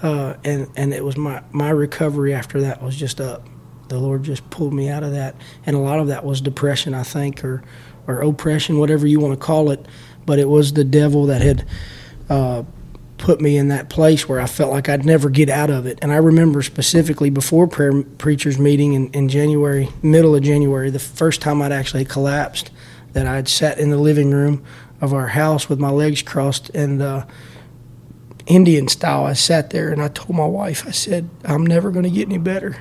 uh, 0.03 0.35
and 0.45 0.69
and 0.77 0.93
it 0.93 1.03
was 1.03 1.17
my 1.17 1.43
my 1.53 1.71
recovery 1.71 2.35
after 2.35 2.61
that 2.61 2.83
was 2.83 2.97
just 2.97 3.21
up. 3.21 3.49
The 3.89 3.99
Lord 3.99 4.25
just 4.25 4.49
pulled 4.51 4.75
me 4.75 4.89
out 4.89 5.03
of 5.03 5.13
that, 5.13 5.37
and 5.65 5.75
a 5.75 5.79
lot 5.79 6.01
of 6.01 6.09
that 6.09 6.25
was 6.25 6.41
depression, 6.43 6.93
I 6.93 7.03
think, 7.03 7.43
or 7.45 7.63
or 8.07 8.21
oppression, 8.21 8.79
whatever 8.79 9.07
you 9.07 9.21
want 9.21 9.33
to 9.33 9.41
call 9.45 9.71
it. 9.71 9.87
But 10.27 10.39
it 10.39 10.49
was 10.49 10.75
the 10.75 10.85
devil 10.85 11.27
that 11.27 11.41
had 11.41 11.67
uh, 12.29 12.65
put 13.25 13.41
me 13.41 13.57
in 13.57 13.69
that 13.69 13.89
place 13.89 14.29
where 14.29 14.39
I 14.39 14.47
felt 14.47 14.71
like 14.71 14.87
I'd 14.87 15.07
never 15.07 15.31
get 15.31 15.49
out 15.49 15.71
of 15.71 15.87
it. 15.87 15.99
And 16.03 16.13
I 16.13 16.17
remember 16.17 16.61
specifically 16.61 17.31
before 17.31 17.67
prayer 17.67 18.03
preachers 18.03 18.59
meeting 18.59 18.93
in, 18.93 19.11
in 19.13 19.31
January, 19.31 19.89
middle 20.03 20.37
of 20.37 20.43
January, 20.43 20.91
the 20.91 20.99
first 20.99 21.41
time 21.41 21.63
I'd 21.63 21.73
actually 21.73 22.05
collapsed, 22.05 22.71
that 23.15 23.27
I'd 23.27 23.49
sat 23.49 23.79
in 23.79 23.89
the 23.89 23.97
living 23.97 24.31
room 24.31 24.63
of 25.01 25.15
our 25.15 25.29
house 25.29 25.71
with 25.71 25.81
my 25.81 25.89
legs 25.89 26.21
crossed 26.21 26.69
and 26.75 27.01
uh, 27.01 27.25
Indian 28.47 28.89
style. 28.89 29.25
I 29.25 29.33
sat 29.33 29.71
there 29.71 29.91
and 29.91 30.03
I 30.03 30.09
told 30.09 30.37
my 30.37 30.45
wife, 30.45 30.87
I 30.87 30.91
said, 30.91 31.31
I'm 31.47 31.67
never 31.67 31.91
going 31.91 32.05
to 32.05 32.11
get 32.11 32.29
any 32.29 32.37
better. 32.37 32.77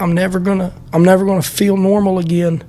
I'm 0.00 0.10
never 0.12 0.40
gonna. 0.40 0.74
I'm 0.92 1.04
never 1.04 1.24
gonna 1.24 1.42
feel 1.42 1.76
normal 1.76 2.18
again, 2.18 2.64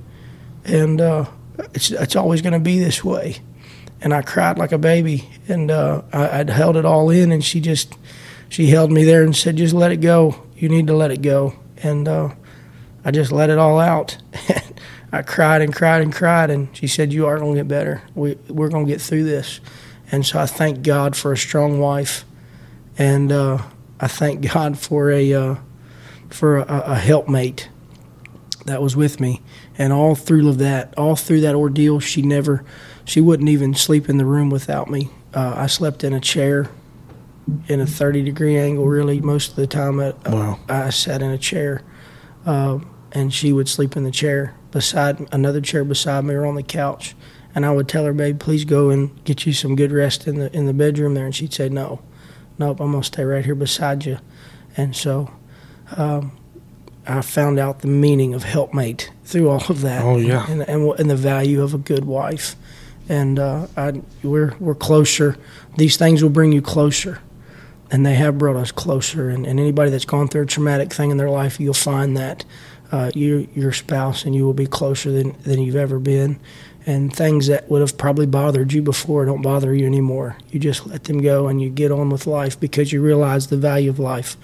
and 0.64 1.00
uh, 1.00 1.24
it's 1.72 1.90
it's 1.90 2.14
always 2.14 2.42
gonna 2.42 2.60
be 2.60 2.78
this 2.78 3.02
way 3.02 3.40
and 4.04 4.12
I 4.12 4.20
cried 4.20 4.58
like 4.58 4.70
a 4.70 4.78
baby, 4.78 5.30
and 5.48 5.70
uh, 5.70 6.02
I, 6.12 6.40
I'd 6.40 6.50
held 6.50 6.76
it 6.76 6.84
all 6.84 7.08
in, 7.08 7.32
and 7.32 7.42
she 7.42 7.58
just 7.58 7.94
she 8.50 8.66
held 8.66 8.92
me 8.92 9.02
there 9.02 9.24
and 9.24 9.34
said, 9.34 9.56
"Just 9.56 9.72
let 9.72 9.90
it 9.90 9.96
go. 9.96 10.42
You 10.54 10.68
need 10.68 10.86
to 10.88 10.94
let 10.94 11.10
it 11.10 11.22
go." 11.22 11.54
And 11.82 12.06
uh, 12.06 12.34
I 13.02 13.10
just 13.10 13.32
let 13.32 13.48
it 13.48 13.58
all 13.58 13.80
out. 13.80 14.18
I 15.12 15.22
cried 15.22 15.62
and 15.62 15.74
cried 15.74 16.02
and 16.02 16.12
cried, 16.12 16.50
and 16.50 16.68
she 16.76 16.86
said, 16.86 17.14
"You 17.14 17.26
are 17.26 17.38
going 17.38 17.54
to 17.54 17.60
get 17.60 17.68
better. 17.68 18.02
We 18.14 18.36
we're 18.48 18.68
going 18.68 18.86
to 18.86 18.92
get 18.92 19.00
through 19.00 19.24
this." 19.24 19.60
And 20.12 20.24
so 20.24 20.38
I 20.38 20.44
thank 20.44 20.82
God 20.82 21.16
for 21.16 21.32
a 21.32 21.36
strong 21.36 21.80
wife, 21.80 22.26
and 22.98 23.32
uh, 23.32 23.62
I 23.98 24.06
thank 24.06 24.52
God 24.52 24.78
for 24.78 25.10
a 25.10 25.32
uh, 25.32 25.56
for 26.28 26.58
a, 26.58 26.82
a 26.88 26.94
helpmate 26.96 27.70
that 28.66 28.82
was 28.82 28.96
with 28.96 29.18
me. 29.18 29.40
And 29.78 29.92
all 29.92 30.14
through 30.14 30.48
of 30.48 30.58
that, 30.58 30.94
all 30.98 31.16
through 31.16 31.40
that 31.42 31.54
ordeal, 31.54 32.00
she 32.00 32.22
never, 32.22 32.64
she 33.04 33.20
wouldn't 33.20 33.48
even 33.48 33.74
sleep 33.74 34.08
in 34.08 34.16
the 34.18 34.24
room 34.24 34.50
without 34.50 34.90
me. 34.90 35.10
Uh, 35.34 35.54
I 35.56 35.66
slept 35.66 36.04
in 36.04 36.12
a 36.12 36.20
chair, 36.20 36.68
in 37.68 37.80
a 37.80 37.86
thirty 37.86 38.22
degree 38.22 38.56
angle. 38.56 38.86
Really, 38.86 39.20
most 39.20 39.50
of 39.50 39.56
the 39.56 39.66
time, 39.66 40.00
I, 40.00 40.14
Wow. 40.26 40.58
I 40.68 40.90
sat 40.90 41.22
in 41.22 41.30
a 41.30 41.38
chair, 41.38 41.82
uh, 42.46 42.78
and 43.12 43.32
she 43.32 43.52
would 43.52 43.68
sleep 43.68 43.96
in 43.96 44.04
the 44.04 44.10
chair 44.10 44.54
beside 44.70 45.26
another 45.32 45.60
chair 45.60 45.84
beside 45.84 46.24
me 46.24 46.34
or 46.34 46.46
on 46.46 46.54
the 46.54 46.62
couch. 46.62 47.14
And 47.54 47.64
I 47.64 47.70
would 47.70 47.86
tell 47.88 48.04
her, 48.04 48.12
"Babe, 48.12 48.38
please 48.40 48.64
go 48.64 48.90
and 48.90 49.10
get 49.24 49.46
you 49.46 49.52
some 49.52 49.76
good 49.76 49.92
rest 49.92 50.26
in 50.26 50.38
the 50.38 50.54
in 50.56 50.66
the 50.66 50.72
bedroom 50.74 51.14
there." 51.14 51.24
And 51.26 51.34
she'd 51.34 51.52
say, 51.52 51.68
"No, 51.68 52.00
nope, 52.58 52.80
I'm 52.80 52.92
gonna 52.92 53.04
stay 53.04 53.24
right 53.24 53.44
here 53.44 53.54
beside 53.54 54.04
you." 54.06 54.18
And 54.76 54.96
so, 54.96 55.30
um, 55.96 56.32
I 57.06 57.20
found 57.20 57.58
out 57.60 57.80
the 57.80 57.86
meaning 57.88 58.34
of 58.34 58.42
helpmate 58.44 59.10
through 59.24 59.48
all 59.50 59.62
of 59.68 59.82
that. 59.82 60.02
Oh, 60.02 60.16
yeah. 60.16 60.46
and 60.50 60.62
and, 60.68 60.98
and 60.98 61.10
the 61.10 61.16
value 61.16 61.62
of 61.62 61.74
a 61.74 61.78
good 61.78 62.04
wife. 62.06 62.56
And 63.08 63.38
uh, 63.38 63.66
I, 63.76 64.00
we're 64.22 64.54
we're 64.58 64.74
closer. 64.74 65.36
These 65.76 65.96
things 65.96 66.22
will 66.22 66.30
bring 66.30 66.52
you 66.52 66.62
closer, 66.62 67.20
and 67.90 68.04
they 68.04 68.14
have 68.14 68.38
brought 68.38 68.56
us 68.56 68.72
closer. 68.72 69.28
And, 69.28 69.46
and 69.46 69.60
anybody 69.60 69.90
that's 69.90 70.04
gone 70.04 70.28
through 70.28 70.42
a 70.42 70.46
traumatic 70.46 70.92
thing 70.92 71.10
in 71.10 71.16
their 71.16 71.30
life, 71.30 71.60
you'll 71.60 71.74
find 71.74 72.16
that 72.16 72.44
uh, 72.92 73.10
you 73.14 73.48
your 73.54 73.72
spouse 73.72 74.24
and 74.24 74.34
you 74.34 74.44
will 74.44 74.54
be 74.54 74.66
closer 74.66 75.10
than 75.10 75.36
than 75.42 75.60
you've 75.60 75.76
ever 75.76 75.98
been. 75.98 76.38
And 76.86 77.14
things 77.14 77.46
that 77.46 77.70
would 77.70 77.80
have 77.80 77.96
probably 77.96 78.26
bothered 78.26 78.72
you 78.74 78.82
before 78.82 79.24
don't 79.24 79.40
bother 79.40 79.74
you 79.74 79.86
anymore. 79.86 80.36
You 80.50 80.60
just 80.60 80.86
let 80.86 81.04
them 81.04 81.22
go 81.22 81.48
and 81.48 81.60
you 81.60 81.70
get 81.70 81.90
on 81.90 82.10
with 82.10 82.26
life 82.26 82.60
because 82.60 82.92
you 82.92 83.00
realize 83.00 83.46
the 83.46 83.56
value 83.56 83.88
of 83.88 83.98
life. 83.98 84.36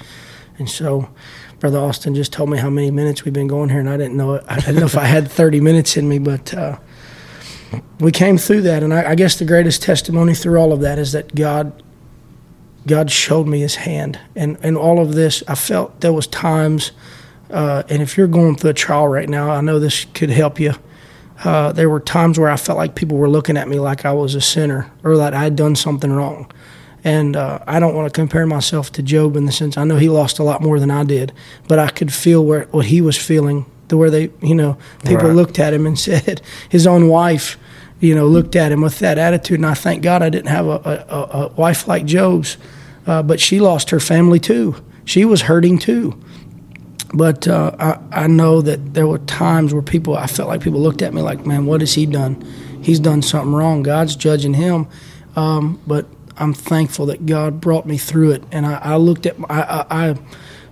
And 0.59 0.69
so, 0.69 1.11
Brother 1.59 1.79
Austin 1.79 2.15
just 2.15 2.33
told 2.33 2.51
me 2.51 2.59
how 2.59 2.71
many 2.71 2.91
minutes 2.91 3.25
we've 3.25 3.35
been 3.35 3.47
going 3.47 3.69
here, 3.69 3.81
and 3.81 3.89
I 3.89 3.97
didn't 3.97 4.17
know 4.17 4.35
it. 4.35 4.45
I 4.49 4.57
didn't 4.57 4.77
know 4.77 4.87
if 4.87 4.97
I 4.97 5.05
had 5.05 5.31
30 5.31 5.61
minutes 5.61 5.97
in 5.97 6.09
me, 6.09 6.19
but 6.19 6.53
uh, 6.53 6.79
we 8.01 8.13
came 8.13 8.39
through 8.39 8.63
that. 8.63 8.83
And 8.83 8.93
I, 8.93 9.11
I 9.11 9.15
guess 9.15 9.39
the 9.39 9.45
greatest 9.45 9.83
testimony 9.83 10.35
through 10.35 10.59
all 10.59 10.73
of 10.73 10.81
that 10.81 10.99
is 10.99 11.13
that 11.13 11.35
God, 11.35 11.83
God 12.87 13.11
showed 13.11 13.47
me 13.47 13.61
His 13.61 13.77
hand, 13.77 14.19
and 14.35 14.59
and 14.63 14.77
all 14.77 15.01
of 15.01 15.15
this, 15.15 15.43
I 15.49 15.55
felt 15.55 16.01
there 16.01 16.13
was 16.13 16.27
times. 16.27 16.93
Uh, 17.51 17.83
and 17.89 18.01
if 18.01 18.17
you're 18.17 18.29
going 18.29 18.55
through 18.55 18.71
a 18.71 18.75
trial 18.75 19.09
right 19.09 19.29
now, 19.29 19.51
I 19.51 19.61
know 19.61 19.81
this 19.81 20.05
could 20.15 20.31
help 20.31 20.61
you. 20.61 20.73
Uh, 21.43 21.73
there 21.73 21.89
were 21.89 22.01
times 22.01 22.39
where 22.39 22.51
I 22.51 22.57
felt 22.57 22.77
like 22.77 22.95
people 22.95 23.17
were 23.17 23.29
looking 23.29 23.57
at 23.57 23.67
me 23.67 23.81
like 23.81 24.05
I 24.05 24.13
was 24.13 24.35
a 24.35 24.41
sinner 24.41 24.91
or 25.03 25.17
that 25.17 25.35
I 25.35 25.43
had 25.43 25.57
done 25.57 25.75
something 25.75 26.13
wrong. 26.13 26.51
And 27.03 27.35
uh, 27.35 27.61
I 27.67 27.81
don't 27.81 27.95
want 27.95 28.13
to 28.13 28.19
compare 28.19 28.47
myself 28.47 28.93
to 28.93 29.03
Job 29.03 29.37
in 29.37 29.47
the 29.47 29.53
sense 29.53 29.79
I 29.79 29.85
know 29.85 29.97
he 29.97 30.11
lost 30.11 30.39
a 30.39 30.43
lot 30.43 30.61
more 30.61 30.79
than 30.79 30.91
I 30.91 31.03
did, 31.05 31.33
but 31.67 31.79
I 31.79 31.89
could 31.89 32.13
feel 32.13 32.45
where 32.45 32.65
what 32.67 32.87
he 32.87 33.01
was 33.01 33.17
feeling, 33.17 33.65
the 33.91 33.97
where 33.99 34.11
they, 34.11 34.31
you 34.41 34.55
know, 34.55 34.79
people 35.05 35.27
Right. 35.29 35.37
looked 35.37 35.59
at 35.59 35.75
him 35.75 35.87
and 35.87 35.99
said, 36.09 36.41
his 36.71 36.87
own 36.87 37.09
wife, 37.09 37.59
you 38.01 38.15
know, 38.15 38.27
looked 38.27 38.57
at 38.57 38.73
him 38.73 38.81
with 38.81 38.99
that 39.01 39.19
attitude. 39.19 39.59
And 39.59 39.67
I 39.67 39.75
thank 39.75 40.03
God 40.03 40.23
I 40.23 40.31
didn't 40.31 40.49
have 40.49 40.67
a, 40.67 40.71
a, 41.11 41.39
a- 41.45 41.49
wife 41.57 41.87
like 41.87 42.07
Job's, 42.07 42.57
uh, 43.07 43.23
but 43.23 43.39
she 43.41 43.61
lost 43.61 43.91
her 43.91 44.01
family 44.01 44.41
too. 44.41 44.75
She 45.05 45.25
was 45.27 45.43
hurting 45.43 45.79
too. 45.79 46.19
But 47.13 47.49
uh, 47.49 47.73
I, 47.79 48.25
I 48.25 48.27
know 48.29 48.63
that 48.63 48.95
there 48.95 49.07
were 49.09 49.19
times 49.19 49.75
where 49.75 49.83
people, 49.83 50.17
I 50.17 50.27
felt 50.29 50.49
like 50.49 50.63
people 50.63 50.81
looked 50.81 51.03
at 51.03 51.13
me 51.13 51.23
like, 51.23 51.45
man, 51.45 51.67
what 51.67 51.81
has 51.81 51.95
he 51.95 52.07
done? 52.07 52.41
He's 52.83 53.01
done 53.01 53.21
something 53.23 53.53
wrong. 53.53 53.83
God's 53.83 54.15
judging 54.15 54.55
him. 54.55 54.87
Um, 55.35 55.81
but 55.87 56.07
I'm 56.37 56.55
thankful 56.55 57.07
that 57.07 57.27
God 57.27 57.61
brought 57.61 57.85
me 57.85 57.99
through 57.99 58.31
it. 58.33 58.45
And 58.53 58.65
I, 58.65 58.75
I 58.79 58.97
looked 58.97 59.27
at, 59.27 59.37
I, 59.51 59.61
I, 59.91 60.11
I 60.11 60.19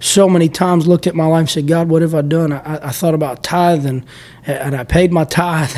so 0.00 0.28
many 0.28 0.48
times 0.48 0.86
looked 0.86 1.06
at 1.06 1.14
my 1.14 1.26
life 1.26 1.40
and 1.40 1.50
said, 1.50 1.66
God, 1.66 1.88
what 1.88 2.02
have 2.02 2.14
I 2.14 2.22
done? 2.22 2.52
I, 2.52 2.88
I 2.88 2.90
thought 2.90 3.14
about 3.14 3.42
tithe 3.42 3.84
and, 3.86 4.04
and 4.46 4.76
I 4.76 4.84
paid 4.84 5.12
my 5.12 5.24
tithe. 5.24 5.70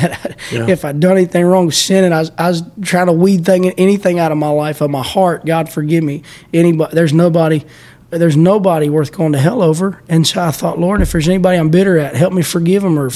Yeah. 0.51 0.67
if 0.67 0.85
I'd 0.85 0.99
done 0.99 1.13
anything 1.17 1.45
wrong, 1.45 1.71
sinning, 1.71 2.13
I 2.13 2.19
was, 2.19 2.31
I 2.37 2.49
was 2.49 2.63
trying 2.83 3.07
to 3.07 3.13
weed 3.13 3.45
thing, 3.45 3.69
anything 3.71 4.19
out 4.19 4.31
of 4.31 4.37
my 4.37 4.49
life, 4.49 4.81
of 4.81 4.89
my 4.91 5.03
heart. 5.03 5.45
God, 5.45 5.69
forgive 5.69 6.03
me. 6.03 6.23
Anybody, 6.53 6.93
there's 6.95 7.13
nobody 7.13 7.65
there's 8.11 8.35
nobody 8.35 8.89
worth 8.89 9.13
going 9.13 9.31
to 9.31 9.39
hell 9.39 9.61
over. 9.61 10.03
And 10.09 10.27
so 10.27 10.41
I 10.43 10.51
thought, 10.51 10.77
Lord, 10.77 11.01
if 11.01 11.13
there's 11.13 11.29
anybody 11.29 11.57
I'm 11.57 11.69
bitter 11.69 11.97
at, 11.97 12.13
help 12.13 12.33
me 12.33 12.41
forgive 12.41 12.83
them 12.83 12.99
or, 12.99 13.09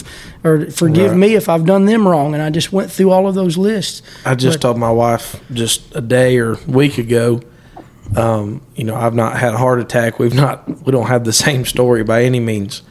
or 0.45 0.71
forgive 0.71 1.11
Right. 1.11 1.17
me 1.19 1.35
if 1.35 1.49
I've 1.49 1.65
done 1.65 1.83
them 1.83 2.07
wrong. 2.07 2.33
And 2.33 2.41
I 2.41 2.49
just 2.49 2.71
went 2.71 2.89
through 2.93 3.11
all 3.11 3.27
of 3.27 3.35
those 3.35 3.57
lists. 3.57 4.01
I 4.25 4.35
just 4.35 4.59
But- 4.59 4.61
told 4.61 4.77
my 4.77 4.91
wife 4.91 5.43
just 5.51 5.93
a 5.97 5.99
day 5.99 6.37
or 6.37 6.55
week 6.65 6.97
ago. 6.97 7.41
Um, 8.15 8.61
you 8.75 8.83
know, 8.83 8.95
I've 8.95 9.15
not 9.15 9.37
had 9.37 9.53
a 9.53 9.57
heart 9.57 9.79
attack. 9.79 10.19
We've 10.19 10.33
not, 10.33 10.67
we 10.83 10.91
don't 10.91 11.07
have 11.07 11.23
the 11.23 11.33
same 11.33 11.65
story 11.65 12.03
by 12.03 12.23
any 12.23 12.39
means. 12.39 12.81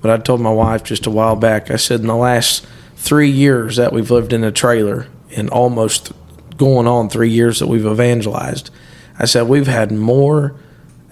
But 0.00 0.10
I 0.10 0.22
told 0.22 0.40
my 0.40 0.52
wife 0.52 0.84
just 0.84 1.06
a 1.06 1.10
while 1.10 1.36
back, 1.36 1.70
I 1.70 1.76
said, 1.76 2.00
in 2.00 2.06
the 2.06 2.16
last 2.16 2.66
three 2.96 3.30
years 3.30 3.76
that 3.76 3.92
we've 3.92 4.10
lived 4.10 4.32
in 4.32 4.44
a 4.44 4.52
trailer, 4.52 5.06
and 5.36 5.50
almost 5.50 6.12
going 6.56 6.86
on 6.86 7.08
three 7.08 7.30
years 7.30 7.58
that 7.58 7.66
we've 7.66 7.86
evangelized, 7.86 8.70
I 9.18 9.24
said, 9.24 9.48
we've 9.48 9.66
had 9.66 9.92
more 9.92 10.56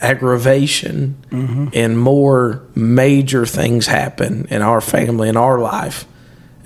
aggravation 0.00 1.16
mm-hmm. 1.30 1.68
and 1.72 1.98
more 1.98 2.62
major 2.74 3.46
things 3.46 3.86
happen 3.86 4.46
in 4.50 4.60
our 4.60 4.80
family, 4.80 5.28
in 5.28 5.36
our 5.36 5.58
life, 5.58 6.04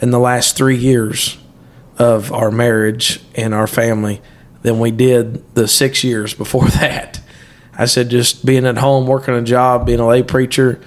in 0.00 0.10
the 0.10 0.18
last 0.18 0.56
three 0.56 0.76
years 0.76 1.38
of 1.98 2.32
our 2.32 2.50
marriage 2.50 3.20
and 3.34 3.54
our 3.54 3.66
family 3.66 4.20
than 4.66 4.80
we 4.80 4.90
did 4.90 5.54
the 5.54 5.68
six 5.68 6.02
years 6.02 6.34
before 6.34 6.68
that. 6.80 7.20
I 7.78 7.84
said, 7.84 8.10
just 8.10 8.44
being 8.44 8.66
at 8.66 8.78
home, 8.78 9.06
working 9.06 9.34
a 9.34 9.42
job, 9.42 9.86
being 9.86 10.00
a 10.00 10.06
lay 10.06 10.22
preacher, 10.22 10.80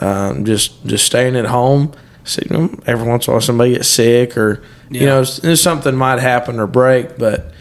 um, 0.00 0.44
just 0.44 0.84
just 0.84 1.06
staying 1.06 1.34
at 1.34 1.46
home. 1.46 1.92
See, 2.24 2.42
you 2.48 2.56
know, 2.56 2.78
every 2.86 3.08
once 3.08 3.26
in 3.26 3.30
a 3.30 3.34
while 3.34 3.40
somebody 3.40 3.74
gets 3.74 3.88
sick 3.88 4.36
or 4.36 4.62
yeah. 4.90 5.00
you 5.00 5.06
know 5.06 5.24
something 5.24 5.96
might 5.96 6.18
happen 6.18 6.60
or 6.60 6.66
break. 6.66 7.16
But 7.16 7.52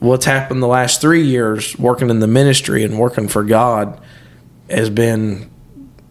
what's 0.00 0.24
happened 0.24 0.62
the 0.62 0.66
last 0.66 1.00
three 1.00 1.22
years 1.22 1.78
working 1.78 2.10
in 2.10 2.18
the 2.18 2.26
ministry 2.26 2.82
and 2.82 2.98
working 2.98 3.28
for 3.28 3.44
God 3.44 4.00
has 4.68 4.90
been 4.90 5.48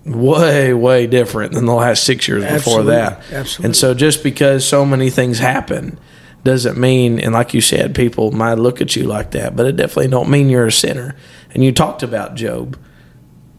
way 0.06 0.74
way 0.74 1.08
different 1.08 1.54
than 1.54 1.66
the 1.66 1.74
last 1.74 2.06
six 2.06 2.28
years 2.28 2.44
Absolutely. 2.44 2.86
before 2.86 2.96
that. 2.96 3.34
Absolutely. 3.34 3.66
And 3.66 3.76
so 3.76 3.94
just 3.94 4.24
because 4.24 4.66
so 4.66 4.86
many 4.86 5.10
things 5.10 5.40
happen 5.40 6.00
doesn't 6.44 6.78
mean 6.78 7.20
and 7.20 7.34
like 7.34 7.54
you 7.54 7.62
said 7.62 7.94
people 7.94 8.32
might 8.32 8.54
look 8.54 8.82
at 8.82 8.96
you 8.96 9.04
like 9.04 9.32
that 9.32 9.56
but 9.56 9.66
it 9.66 9.76
definitely 9.76 10.08
don't 10.08 10.30
mean 10.30 10.50
you're 10.50 10.68
a 10.68 10.72
sinner. 10.72 11.16
And 11.52 11.64
you 11.64 11.72
talked 11.72 12.04
about 12.04 12.36
job. 12.36 12.78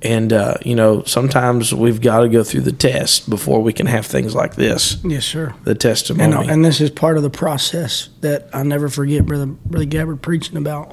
And 0.03 0.33
uh, 0.33 0.55
you 0.65 0.75
know 0.75 1.03
sometimes 1.03 1.75
we've 1.75 2.01
got 2.01 2.21
to 2.21 2.29
go 2.31 2.43
through 2.43 2.63
the 2.63 2.73
test 2.73 3.29
before 3.29 3.61
we 3.61 3.75
can 3.75 3.85
have 3.85 4.07
things 4.07 4.35
like 4.35 4.55
this. 4.55 4.97
Yes 5.05 5.27
sir. 5.27 5.55
The 5.65 5.75
testimony. 5.75 6.35
And, 6.35 6.51
and 6.51 6.65
this 6.65 6.81
is 6.81 6.89
part 6.89 7.19
of 7.19 7.23
the 7.23 7.31
process 7.31 8.09
that 8.23 8.49
i'll 8.55 8.65
never 8.65 8.89
forget 8.89 9.27
brother 9.27 9.47
brother 9.47 9.85
gabbard 9.85 10.23
preaching 10.23 10.57
about 10.57 10.93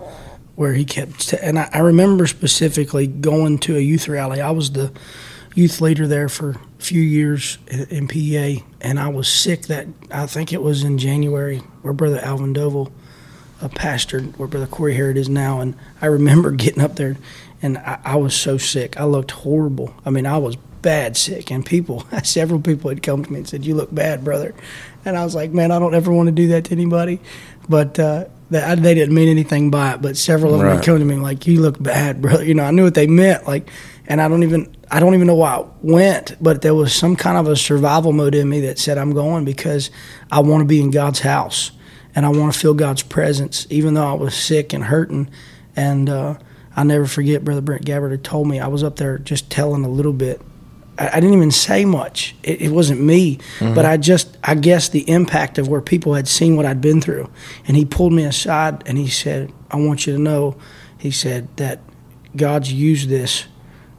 where 0.58 0.74
he 0.74 0.84
kept 0.84 1.30
t- 1.30 1.38
and 1.40 1.60
I, 1.60 1.70
I 1.72 1.80
remember 1.80 2.26
specifically 2.26 3.06
going 3.06 3.60
to 3.60 3.78
a 3.78 3.80
youth 3.80 4.08
rally. 4.08 4.42
I 4.42 4.50
was 4.50 4.72
the 4.72 4.92
youth 5.58 5.82
leader 5.82 6.08
there 6.08 6.30
for 6.30 6.52
a 6.52 6.60
few 6.78 7.02
years 7.02 7.58
in, 7.68 8.08
PEA, 8.08 8.64
and 8.80 9.00
I 9.00 9.08
was 9.08 9.28
sick 9.28 9.64
that 9.64 9.88
I 10.12 10.28
think 10.28 10.54
it 10.54 10.62
was 10.62 10.84
in 10.84 11.00
January 11.00 11.58
where 11.82 11.94
Brother 11.94 12.20
Alvin 12.20 12.54
Doval 12.54 12.92
a 13.60 13.68
pastor 13.68 14.22
where 14.22 14.48
Brother 14.48 14.68
Corey 14.68 14.94
Harrod 14.94 15.18
is 15.18 15.28
now, 15.28 15.62
and 15.62 15.76
I 16.00 16.06
remember 16.06 16.52
getting 16.66 16.84
up 16.84 16.96
there, 16.96 17.18
and 17.62 17.80
I, 17.80 18.00
I, 18.06 18.16
was 18.18 18.36
so 18.36 18.60
sick. 18.60 19.00
I 19.00 19.06
looked 19.06 19.32
horrible. 19.32 19.96
I 20.06 20.12
mean, 20.12 20.28
I 20.28 20.38
was 20.38 20.56
bad 20.84 21.18
sick, 21.18 21.50
and 21.50 21.66
people, 21.66 22.06
several 22.24 22.60
people 22.60 22.90
had 22.90 23.02
come 23.02 23.26
to 23.26 23.32
me 23.32 23.40
and 23.40 23.50
said, 23.50 23.66
"You 23.66 23.74
look 23.74 23.94
bad, 23.94 24.24
brother," 24.24 24.54
and 25.06 25.18
I 25.18 25.24
was 25.24 25.34
like, 25.34 25.52
"Man, 25.52 25.72
I 25.72 25.80
don't 25.80 25.96
ever 25.96 26.12
want 26.12 26.28
to 26.28 26.32
do 26.34 26.50
that 26.50 26.66
to 26.66 26.72
anybody," 26.72 27.20
but. 27.68 28.00
Uh, 28.00 28.26
they 28.50 28.96
didn't 28.96 29.14
mean 29.14 29.28
anything 29.28 29.70
by 29.70 29.96
it, 29.96 30.02
but 30.02 30.16
several 30.16 30.54
of 30.54 30.62
them 30.62 30.70
would 30.74 30.82
come 30.82 30.98
to 30.98 31.04
me 31.04 31.18
like, 31.18 31.46
"You 31.48 31.60
look 31.60 31.84
bad, 31.84 32.22
brother." 32.22 32.46
You 32.46 32.54
know, 32.54 32.64
I 32.64 32.72
knew 32.72 32.86
what 32.86 32.94
they 32.94 33.06
meant. 33.06 33.46
Like, 33.46 33.70
and 34.08 34.22
I 34.22 34.28
don't 34.28 34.44
even 34.44 34.76
I 34.90 35.00
don't 35.00 35.14
even 35.14 35.28
know 35.28 35.36
why 35.36 35.58
I 35.58 35.66
went, 35.82 36.42
but 36.42 36.62
there 36.62 36.74
was 36.74 36.94
some 36.94 37.16
kind 37.16 37.38
of 37.38 37.48
a 37.48 37.56
survival 37.56 38.14
mode 38.14 38.36
in 38.36 38.48
me 38.50 38.62
that 38.62 38.80
said 38.80 38.98
I'm 38.98 39.14
going 39.14 39.44
because 39.46 39.92
I 40.32 40.40
want 40.40 40.62
to 40.62 40.66
be 40.66 40.82
in 40.82 40.92
God's 40.92 41.20
house 41.20 41.72
and 42.16 42.26
I 42.26 42.30
want 42.30 42.54
to 42.54 42.60
feel 42.60 42.74
God's 42.74 43.04
presence, 43.04 43.68
even 43.70 43.94
though 43.94 44.08
I 44.08 44.14
was 44.14 44.34
sick 44.34 44.74
and 44.74 44.86
hurting. 44.86 45.30
And 45.76 46.10
uh, 46.10 46.36
I 46.76 46.84
never 46.84 47.06
forget, 47.06 47.44
Brother 47.44 47.62
Brent 47.62 47.86
Gabbard 47.86 48.12
had 48.12 48.24
told 48.24 48.48
me 48.48 48.60
I 48.60 48.68
was 48.68 48.84
up 48.84 48.96
there 48.96 49.18
just 49.20 49.52
telling 49.52 49.84
a 49.84 49.90
little 49.90 50.14
bit. 50.14 50.42
I, 50.98 51.10
I 51.10 51.20
didn't 51.20 51.36
even 51.36 51.52
say 51.52 51.84
much. 51.84 52.34
It, 52.44 52.62
it 52.62 52.70
wasn't 52.70 53.02
me, 53.02 53.38
mm-hmm. 53.60 53.76
but 53.76 53.86
I 53.86 53.98
just 53.98 54.38
I 54.42 54.56
guess 54.56 54.88
the 54.88 55.08
impact 55.10 55.58
of 55.58 55.68
where 55.68 55.82
people 55.82 56.14
had 56.14 56.30
seen 56.30 56.56
what 56.56 56.66
I'd 56.66 56.82
been 56.82 57.02
through. 57.02 57.30
And 57.68 57.76
he 57.76 57.84
pulled 57.84 58.14
me 58.14 58.24
aside 58.24 58.84
and 58.88 58.98
he 58.98 59.10
said, 59.10 59.52
"I 59.70 59.76
want 59.76 60.08
you 60.08 60.14
to 60.14 60.20
know," 60.20 60.58
he 60.98 61.12
said 61.12 61.50
that 61.58 61.82
God's 62.38 62.72
used 62.72 63.10
this 63.10 63.46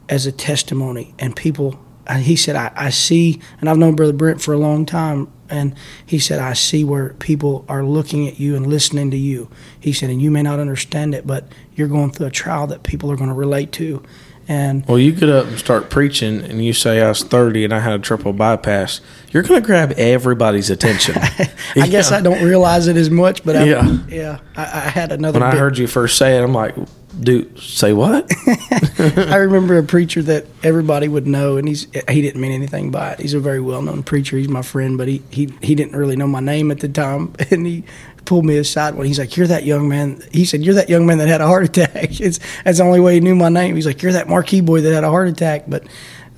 as 0.09 0.25
a 0.25 0.31
testimony. 0.31 1.13
And 1.19 1.35
people, 1.35 1.79
he 2.17 2.35
said, 2.35 2.55
I, 2.55 2.71
I 2.75 2.89
see, 2.89 3.39
and 3.61 3.69
I've 3.69 3.77
known 3.77 3.95
Brother 3.95 4.13
Brent 4.13 4.41
for 4.41 4.53
a 4.53 4.57
long 4.57 4.85
time, 4.85 5.31
and 5.49 5.75
he 6.05 6.19
said, 6.19 6.39
I 6.39 6.53
see 6.53 6.83
where 6.83 7.13
people 7.13 7.65
are 7.69 7.83
looking 7.83 8.27
at 8.27 8.39
you 8.39 8.55
and 8.55 8.67
listening 8.67 9.11
to 9.11 9.17
you. 9.17 9.49
He 9.79 9.93
said, 9.93 10.09
and 10.09 10.21
you 10.21 10.29
may 10.29 10.43
not 10.43 10.59
understand 10.59 11.15
it, 11.15 11.25
but 11.25 11.45
you're 11.75 11.87
going 11.87 12.11
through 12.11 12.27
a 12.27 12.31
trial 12.31 12.67
that 12.67 12.83
people 12.83 13.11
are 13.11 13.15
going 13.15 13.29
to 13.29 13.35
relate 13.35 13.71
to. 13.73 14.03
And 14.47 14.83
well, 14.87 14.97
you 14.97 15.11
get 15.11 15.29
up 15.29 15.45
and 15.45 15.59
start 15.59 15.91
preaching, 15.91 16.41
and 16.41 16.65
you 16.65 16.73
say 16.73 17.01
I 17.01 17.09
was 17.09 17.23
30 17.23 17.65
and 17.65 17.73
I 17.73 17.79
had 17.79 17.93
a 17.93 17.99
triple 17.99 18.33
bypass. 18.33 18.99
You're 19.29 19.43
going 19.43 19.61
to 19.61 19.65
grab 19.65 19.91
everybody's 19.91 20.71
attention. 20.71 21.17
I 21.19 21.51
yeah. 21.75 21.85
guess 21.85 22.11
I 22.11 22.19
don't 22.19 22.43
realize 22.43 22.87
it 22.87 22.97
as 22.97 23.11
much, 23.11 23.43
but 23.43 23.55
I, 23.55 23.65
yeah, 23.65 23.97
yeah, 24.07 24.39
I, 24.55 24.63
I 24.63 24.89
had 24.89 25.11
another. 25.11 25.39
When 25.39 25.47
bit. 25.47 25.55
I 25.55 25.59
heard 25.59 25.77
you 25.77 25.85
first 25.85 26.17
say 26.17 26.35
it, 26.35 26.43
I'm 26.43 26.53
like, 26.53 26.75
do 27.17 27.55
say 27.57 27.93
what? 27.93 28.31
I 28.99 29.37
remember 29.37 29.77
a 29.77 29.83
preacher 29.83 30.21
that 30.23 30.45
everybody 30.63 31.07
would 31.07 31.27
know, 31.27 31.57
and 31.57 31.67
he's 31.67 31.87
he 32.07 32.21
didn't 32.21 32.39
mean 32.39 32.51
anything 32.51 32.91
by 32.91 33.11
it. 33.11 33.19
He's 33.19 33.33
a 33.33 33.39
very 33.39 33.59
well 33.59 33.81
known 33.81 34.03
preacher. 34.03 34.37
He's 34.37 34.47
my 34.47 34.61
friend, 34.61 34.97
but 34.97 35.07
he, 35.07 35.23
he 35.29 35.53
he 35.61 35.75
didn't 35.75 35.95
really 35.95 36.15
know 36.15 36.27
my 36.27 36.39
name 36.39 36.71
at 36.71 36.79
the 36.79 36.89
time, 36.89 37.33
and 37.51 37.65
he 37.65 37.83
pulled 38.25 38.45
me 38.45 38.57
aside 38.57 38.95
when 38.95 39.07
he's 39.07 39.19
like, 39.19 39.35
"You're 39.35 39.47
that 39.47 39.63
young 39.63 39.89
man." 39.89 40.21
He 40.31 40.45
said, 40.45 40.63
"You're 40.63 40.75
that 40.75 40.89
young 40.89 41.05
man 41.05 41.17
that 41.17 41.27
had 41.27 41.41
a 41.41 41.47
heart 41.47 41.65
attack." 41.65 42.19
It's 42.19 42.39
that's 42.63 42.77
the 42.77 42.83
only 42.83 42.99
way 42.99 43.15
he 43.15 43.19
knew 43.21 43.35
my 43.35 43.49
name. 43.49 43.75
He's 43.75 43.87
like, 43.87 44.01
"You're 44.01 44.13
that 44.13 44.29
Marquis 44.29 44.61
boy 44.61 44.81
that 44.81 44.93
had 44.93 45.03
a 45.03 45.09
heart 45.09 45.27
attack," 45.27 45.65
but. 45.67 45.85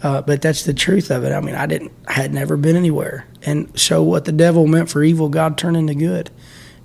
Uh, 0.04 0.20
but 0.20 0.42
that's 0.42 0.64
the 0.64 0.74
truth 0.74 1.12
of 1.12 1.24
it. 1.24 1.32
I 1.32 1.40
mean, 1.42 1.54
I 1.54 1.68
didn't, 1.68 1.92
I 2.08 2.14
had 2.14 2.34
never 2.34 2.58
been 2.58 2.76
anywhere, 2.76 3.28
and 3.44 3.70
so 3.80 4.02
what 4.02 4.26
the 4.26 4.32
devil 4.32 4.66
meant 4.66 4.90
for 4.90 5.04
evil, 5.04 5.30
God 5.30 5.60
turned 5.60 5.78
into 5.78 5.94
good, 5.94 6.32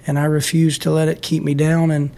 and 0.06 0.18
I 0.18 0.24
refused 0.24 0.82
to 0.82 0.90
let 0.90 1.08
it 1.08 1.22
keep 1.22 1.42
me 1.42 1.54
down. 1.54 1.90
And 1.90 2.10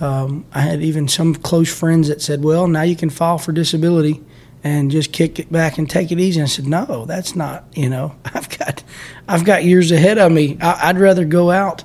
um, 0.00 0.44
I 0.52 0.60
had 0.60 0.82
even 0.82 1.08
some 1.08 1.34
close 1.34 1.72
friends 1.72 2.08
that 2.08 2.22
said, 2.22 2.42
"Well, 2.42 2.66
now 2.66 2.82
you 2.82 2.96
can 2.96 3.10
file 3.10 3.38
for 3.38 3.52
disability 3.52 4.22
and 4.64 4.90
just 4.90 5.12
kick 5.12 5.38
it 5.38 5.50
back 5.50 5.78
and 5.78 5.88
take 5.88 6.10
it 6.10 6.18
easy." 6.18 6.40
And 6.40 6.46
I 6.46 6.50
said, 6.50 6.66
"No, 6.66 7.04
that's 7.06 7.36
not. 7.36 7.64
You 7.74 7.88
know, 7.88 8.14
I've 8.24 8.58
got, 8.58 8.82
I've 9.28 9.44
got 9.44 9.64
years 9.64 9.90
ahead 9.90 10.18
of 10.18 10.32
me. 10.32 10.58
I, 10.60 10.92
would 10.92 11.00
rather 11.00 11.24
go 11.24 11.50
out. 11.50 11.84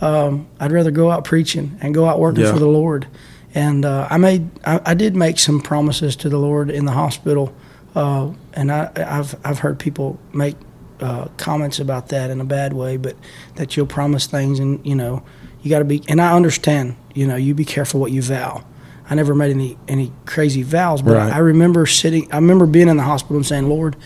Um, 0.00 0.46
I'd 0.60 0.72
rather 0.72 0.90
go 0.90 1.10
out 1.10 1.24
preaching 1.24 1.76
and 1.80 1.94
go 1.94 2.06
out 2.06 2.20
working 2.20 2.44
yeah. 2.44 2.52
for 2.52 2.58
the 2.58 2.68
Lord." 2.68 3.06
And 3.54 3.84
uh, 3.84 4.06
I 4.10 4.18
made, 4.18 4.50
I, 4.64 4.80
I, 4.84 4.94
did 4.94 5.16
make 5.16 5.38
some 5.38 5.60
promises 5.60 6.14
to 6.16 6.28
the 6.28 6.36
Lord 6.36 6.70
in 6.70 6.84
the 6.84 6.92
hospital, 6.92 7.52
uh, 7.94 8.30
and 8.52 8.70
I, 8.70 8.92
have 8.94 9.38
I've 9.42 9.58
heard 9.58 9.78
people 9.78 10.20
make 10.34 10.54
uh, 11.00 11.28
comments 11.38 11.78
about 11.78 12.08
that 12.08 12.30
in 12.30 12.40
a 12.40 12.44
bad 12.44 12.72
way, 12.72 12.98
but 12.98 13.16
that 13.56 13.76
you'll 13.76 13.86
promise 13.86 14.26
things 14.26 14.58
and 14.58 14.84
you 14.86 14.94
know 14.94 15.22
you 15.62 15.70
got 15.70 15.80
to 15.80 15.84
be. 15.84 16.02
And 16.08 16.20
I 16.20 16.34
understand 16.34 16.96
you 17.18 17.26
know, 17.26 17.34
you 17.34 17.52
be 17.52 17.64
careful 17.64 17.98
what 17.98 18.12
you 18.12 18.22
vow. 18.22 18.64
I 19.10 19.16
never 19.16 19.34
made 19.34 19.50
any 19.50 19.76
any 19.88 20.12
crazy 20.24 20.62
vows, 20.62 21.02
but 21.02 21.14
right. 21.16 21.32
I, 21.32 21.36
I 21.36 21.38
remember 21.38 21.84
sitting. 21.84 22.30
I 22.32 22.36
remember 22.36 22.64
being 22.64 22.86
in 22.88 22.96
the 22.96 23.02
hospital 23.02 23.36
and 23.36 23.44
saying, 23.46 23.68
"Lord, 23.68 23.96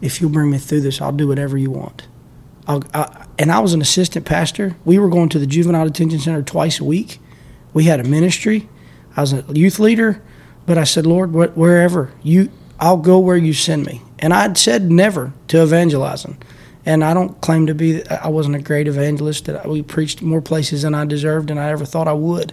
if 0.00 0.20
you'll 0.20 0.30
bring 0.30 0.50
me 0.50 0.58
through 0.58 0.80
this, 0.80 1.00
I'll 1.00 1.12
do 1.12 1.28
whatever 1.28 1.56
you 1.56 1.70
want." 1.70 2.08
I, 2.66 3.26
and 3.38 3.52
I 3.52 3.60
was 3.60 3.72
an 3.72 3.80
assistant 3.80 4.26
pastor. 4.26 4.76
We 4.84 4.98
were 4.98 5.08
going 5.08 5.28
to 5.28 5.38
the 5.38 5.46
juvenile 5.46 5.84
detention 5.86 6.18
center 6.18 6.42
twice 6.42 6.80
a 6.80 6.84
week. 6.84 7.20
We 7.72 7.84
had 7.84 8.00
a 8.00 8.04
ministry. 8.04 8.68
I 9.16 9.20
was 9.20 9.32
a 9.32 9.44
youth 9.52 9.78
leader, 9.78 10.20
but 10.66 10.76
I 10.76 10.82
said, 10.82 11.06
"Lord, 11.06 11.30
wh- 11.30 11.56
wherever 11.56 12.10
you, 12.24 12.50
I'll 12.80 12.96
go 12.96 13.20
where 13.20 13.36
you 13.36 13.52
send 13.52 13.86
me." 13.86 14.02
And 14.18 14.34
I'd 14.34 14.58
said 14.58 14.90
never 14.90 15.32
to 15.48 15.62
evangelizing. 15.62 16.36
And 16.86 17.04
I 17.04 17.12
don't 17.12 17.38
claim 17.40 17.66
to 17.66 17.74
be, 17.74 18.08
I 18.08 18.28
wasn't 18.28 18.56
a 18.56 18.60
great 18.60 18.88
evangelist. 18.88 19.44
That 19.46 19.68
we 19.68 19.82
preached 19.82 20.22
more 20.22 20.40
places 20.40 20.82
than 20.82 20.94
I 20.94 21.04
deserved 21.04 21.50
and 21.50 21.60
I 21.60 21.70
ever 21.70 21.84
thought 21.84 22.08
I 22.08 22.12
would. 22.14 22.52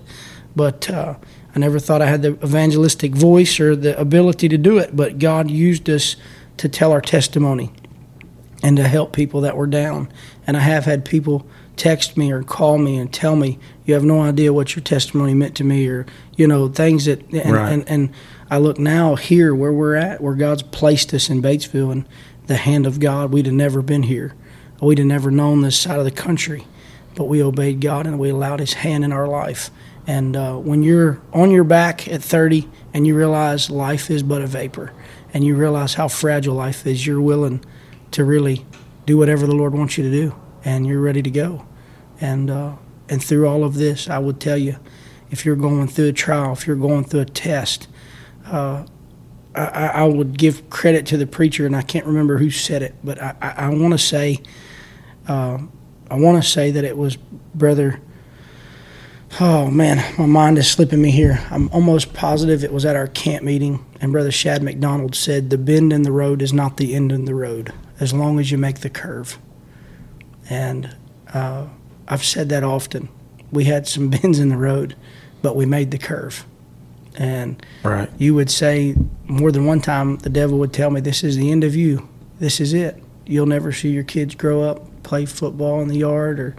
But 0.55 0.89
uh, 0.89 1.15
I 1.55 1.59
never 1.59 1.79
thought 1.79 2.01
I 2.01 2.07
had 2.07 2.23
the 2.23 2.33
evangelistic 2.43 3.13
voice 3.13 3.59
or 3.59 3.75
the 3.75 3.99
ability 3.99 4.49
to 4.49 4.57
do 4.57 4.79
it. 4.79 4.95
But 4.95 5.19
God 5.19 5.49
used 5.51 5.89
us 5.89 6.15
to 6.57 6.67
tell 6.67 6.91
our 6.91 7.01
testimony 7.01 7.71
and 8.63 8.77
to 8.77 8.87
help 8.87 9.13
people 9.13 9.41
that 9.41 9.55
were 9.55 9.67
down. 9.67 10.11
And 10.47 10.57
I 10.57 10.61
have 10.61 10.85
had 10.85 11.05
people 11.05 11.45
text 11.75 12.17
me 12.17 12.31
or 12.31 12.43
call 12.43 12.77
me 12.77 12.97
and 12.97 13.11
tell 13.11 13.35
me, 13.35 13.59
you 13.85 13.93
have 13.93 14.03
no 14.03 14.21
idea 14.21 14.53
what 14.53 14.75
your 14.75 14.83
testimony 14.83 15.33
meant 15.33 15.55
to 15.57 15.63
me, 15.63 15.87
or, 15.87 16.05
you 16.37 16.47
know, 16.47 16.67
things 16.69 17.05
that, 17.05 17.21
and, 17.33 17.53
right. 17.53 17.71
and, 17.71 17.89
and 17.89 18.09
I 18.49 18.59
look 18.59 18.77
now 18.77 19.15
here 19.15 19.53
where 19.53 19.73
we're 19.73 19.95
at, 19.95 20.21
where 20.21 20.35
God's 20.35 20.63
placed 20.63 21.13
us 21.13 21.29
in 21.29 21.41
Batesville, 21.41 21.91
and 21.91 22.07
the 22.47 22.57
hand 22.57 22.85
of 22.85 22.99
God, 22.99 23.31
we'd 23.31 23.45
have 23.45 23.55
never 23.55 23.81
been 23.81 24.03
here. 24.03 24.35
We'd 24.81 24.97
have 24.97 25.07
never 25.07 25.31
known 25.31 25.61
this 25.61 25.79
side 25.79 25.99
of 25.99 26.05
the 26.05 26.11
country. 26.11 26.67
But 27.15 27.25
we 27.25 27.41
obeyed 27.41 27.79
God 27.79 28.05
and 28.05 28.19
we 28.19 28.29
allowed 28.29 28.59
His 28.59 28.73
hand 28.73 29.03
in 29.03 29.11
our 29.11 29.27
life. 29.27 29.69
And 30.05 30.35
uh, 30.35 30.57
when 30.57 30.83
you're 30.83 31.21
on 31.31 31.51
your 31.51 31.63
back 31.63 32.07
at 32.07 32.21
30 32.21 32.69
and 32.93 33.07
you 33.07 33.15
realize 33.15 33.69
life 33.69 34.11
is 34.11 34.23
but 34.23 34.41
a 34.41 34.47
vapor 34.47 34.91
and 35.33 35.43
you 35.43 35.55
realize 35.55 35.93
how 35.93 36.07
fragile 36.07 36.55
life 36.55 36.85
is, 36.85 37.07
you're 37.07 37.21
willing 37.21 37.63
to 38.11 38.25
really 38.25 38.65
do 39.05 39.17
whatever 39.17 39.47
the 39.47 39.55
Lord 39.55 39.73
wants 39.73 39.97
you 39.97 40.03
to 40.03 40.11
do 40.11 40.35
and 40.65 40.85
you're 40.85 41.01
ready 41.01 41.21
to 41.21 41.31
go. 41.31 41.65
And, 42.19 42.49
uh, 42.49 42.75
and 43.07 43.23
through 43.23 43.47
all 43.47 43.63
of 43.63 43.75
this, 43.75 44.09
I 44.09 44.19
would 44.19 44.39
tell 44.39 44.57
you 44.57 44.77
if 45.31 45.45
you're 45.45 45.55
going 45.55 45.87
through 45.87 46.09
a 46.09 46.13
trial, 46.13 46.53
if 46.53 46.67
you're 46.67 46.75
going 46.75 47.05
through 47.05 47.21
a 47.21 47.25
test. 47.25 47.87
Uh, 48.45 48.85
I, 49.55 49.87
I 49.87 50.03
would 50.05 50.37
give 50.37 50.69
credit 50.69 51.05
to 51.07 51.17
the 51.17 51.27
preacher, 51.27 51.65
and 51.65 51.75
I 51.75 51.81
can't 51.81 52.05
remember 52.05 52.37
who 52.37 52.49
said 52.49 52.81
it, 52.81 52.95
but 53.03 53.21
I, 53.21 53.35
I, 53.41 53.49
I 53.49 53.69
want 53.69 53.93
to 53.93 53.97
say, 53.97 54.41
uh, 55.27 55.59
I 56.09 56.15
want 56.15 56.43
to 56.43 56.49
say 56.49 56.71
that 56.71 56.83
it 56.83 56.97
was 56.97 57.15
brother. 57.15 58.01
Oh 59.39 59.69
man, 59.69 60.03
my 60.17 60.25
mind 60.25 60.57
is 60.57 60.69
slipping 60.69 61.01
me 61.01 61.11
here. 61.11 61.45
I'm 61.49 61.69
almost 61.69 62.13
positive 62.13 62.63
it 62.63 62.73
was 62.73 62.85
at 62.85 62.95
our 62.95 63.07
camp 63.07 63.43
meeting, 63.43 63.85
and 64.01 64.11
brother 64.11 64.31
Shad 64.31 64.63
McDonald 64.63 65.15
said, 65.15 65.49
"The 65.49 65.57
bend 65.57 65.93
in 65.93 66.03
the 66.03 66.11
road 66.11 66.41
is 66.41 66.53
not 66.53 66.77
the 66.77 66.93
end 66.95 67.11
in 67.11 67.25
the 67.25 67.35
road, 67.35 67.73
as 67.99 68.13
long 68.13 68.39
as 68.39 68.51
you 68.51 68.57
make 68.57 68.79
the 68.79 68.89
curve." 68.89 69.37
And 70.49 70.95
uh, 71.33 71.67
I've 72.07 72.23
said 72.23 72.49
that 72.49 72.63
often. 72.63 73.09
We 73.51 73.65
had 73.65 73.87
some 73.87 74.09
bends 74.11 74.39
in 74.39 74.49
the 74.49 74.57
road, 74.57 74.95
but 75.41 75.55
we 75.55 75.65
made 75.65 75.91
the 75.91 75.97
curve. 75.99 76.45
And 77.17 77.63
Right. 77.83 78.09
you 78.17 78.33
would 78.35 78.49
say 78.49 78.95
more 79.27 79.51
than 79.51 79.65
one 79.65 79.81
time 79.81 80.17
the 80.17 80.29
devil 80.29 80.57
would 80.59 80.73
tell 80.73 80.89
me 80.89 81.01
this 81.01 81.23
is 81.23 81.37
the 81.37 81.51
end 81.51 81.63
of 81.63 81.75
you. 81.75 82.07
This 82.39 82.59
is 82.59 82.73
it. 82.73 83.01
You'll 83.25 83.45
never 83.45 83.71
see 83.71 83.89
your 83.89 84.03
kids 84.03 84.35
grow 84.35 84.63
up 84.63 84.87
play 85.03 85.25
football 85.25 85.81
in 85.81 85.89
the 85.89 85.97
yard 85.97 86.39
or 86.39 86.55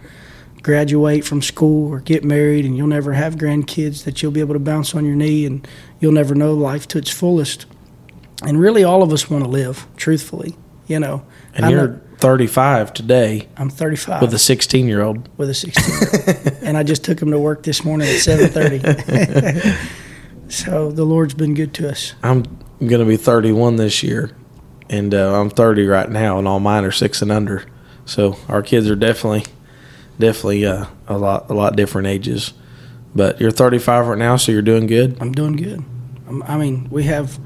graduate 0.61 1.23
from 1.25 1.41
school 1.41 1.91
or 1.91 1.99
get 1.99 2.23
married 2.23 2.63
and 2.65 2.77
you'll 2.77 2.87
never 2.87 3.13
have 3.13 3.35
grandkids 3.35 4.03
that 4.03 4.21
you'll 4.21 4.31
be 4.31 4.39
able 4.39 4.53
to 4.53 4.59
bounce 4.59 4.93
on 4.95 5.03
your 5.05 5.15
knee 5.15 5.45
and 5.45 5.67
you'll 5.99 6.11
never 6.11 6.33
know 6.35 6.53
life 6.53 6.87
to 6.87 6.97
its 6.99 7.09
fullest. 7.09 7.65
And 8.43 8.59
really 8.59 8.83
all 8.83 9.01
of 9.03 9.11
us 9.11 9.29
want 9.29 9.43
to 9.43 9.49
live 9.49 9.85
truthfully 9.97 10.55
you 10.87 10.99
know. 10.99 11.23
And 11.55 11.65
I 11.65 11.69
you're 11.71 11.87
know- 11.87 11.99
35 12.19 12.93
today 12.93 13.47
i'm 13.57 13.69
35 13.69 14.21
with 14.21 14.33
a 14.33 14.39
16 14.39 14.87
year 14.87 15.01
old. 15.01 15.27
with 15.37 15.49
a 15.49 15.53
16 15.53 15.83
year 15.99 16.09
old, 16.47 16.57
and 16.63 16.77
i 16.77 16.81
just 16.83 17.03
took 17.03 17.21
him 17.21 17.29
to 17.31 17.37
work 17.37 17.63
this 17.63 17.83
morning 17.83 18.07
at 18.07 18.15
7.30 18.15 19.75
so 20.47 20.91
the 20.91 21.05
lord's 21.05 21.33
been 21.33 21.53
good 21.53 21.73
to 21.73 21.89
us 21.89 22.13
I'm 22.23 22.43
going 22.79 22.99
to 22.99 23.05
be 23.05 23.17
31 23.17 23.77
this 23.77 24.03
year, 24.03 24.31
and 24.89 25.13
uh, 25.13 25.39
I'm 25.39 25.49
30 25.49 25.85
right 25.87 26.09
now, 26.09 26.37
and 26.37 26.47
all 26.47 26.59
mine 26.59 26.83
are 26.83 26.91
six 26.91 27.21
and 27.21 27.31
under. 27.31 27.65
So 28.05 28.37
our 28.47 28.61
kids 28.61 28.89
are 28.89 28.95
definitely, 28.95 29.45
definitely 30.19 30.65
uh, 30.65 30.85
a 31.07 31.17
lot, 31.17 31.49
a 31.49 31.53
lot 31.53 31.75
different 31.75 32.07
ages. 32.07 32.53
But 33.15 33.39
you're 33.39 33.51
35 33.51 34.07
right 34.07 34.17
now, 34.17 34.35
so 34.35 34.51
you're 34.51 34.61
doing 34.61 34.87
good. 34.87 35.17
I'm 35.21 35.31
doing 35.31 35.55
good. 35.55 35.83
I'm, 36.27 36.43
I 36.43 36.57
mean, 36.57 36.89
we 36.91 37.03
have 37.03 37.39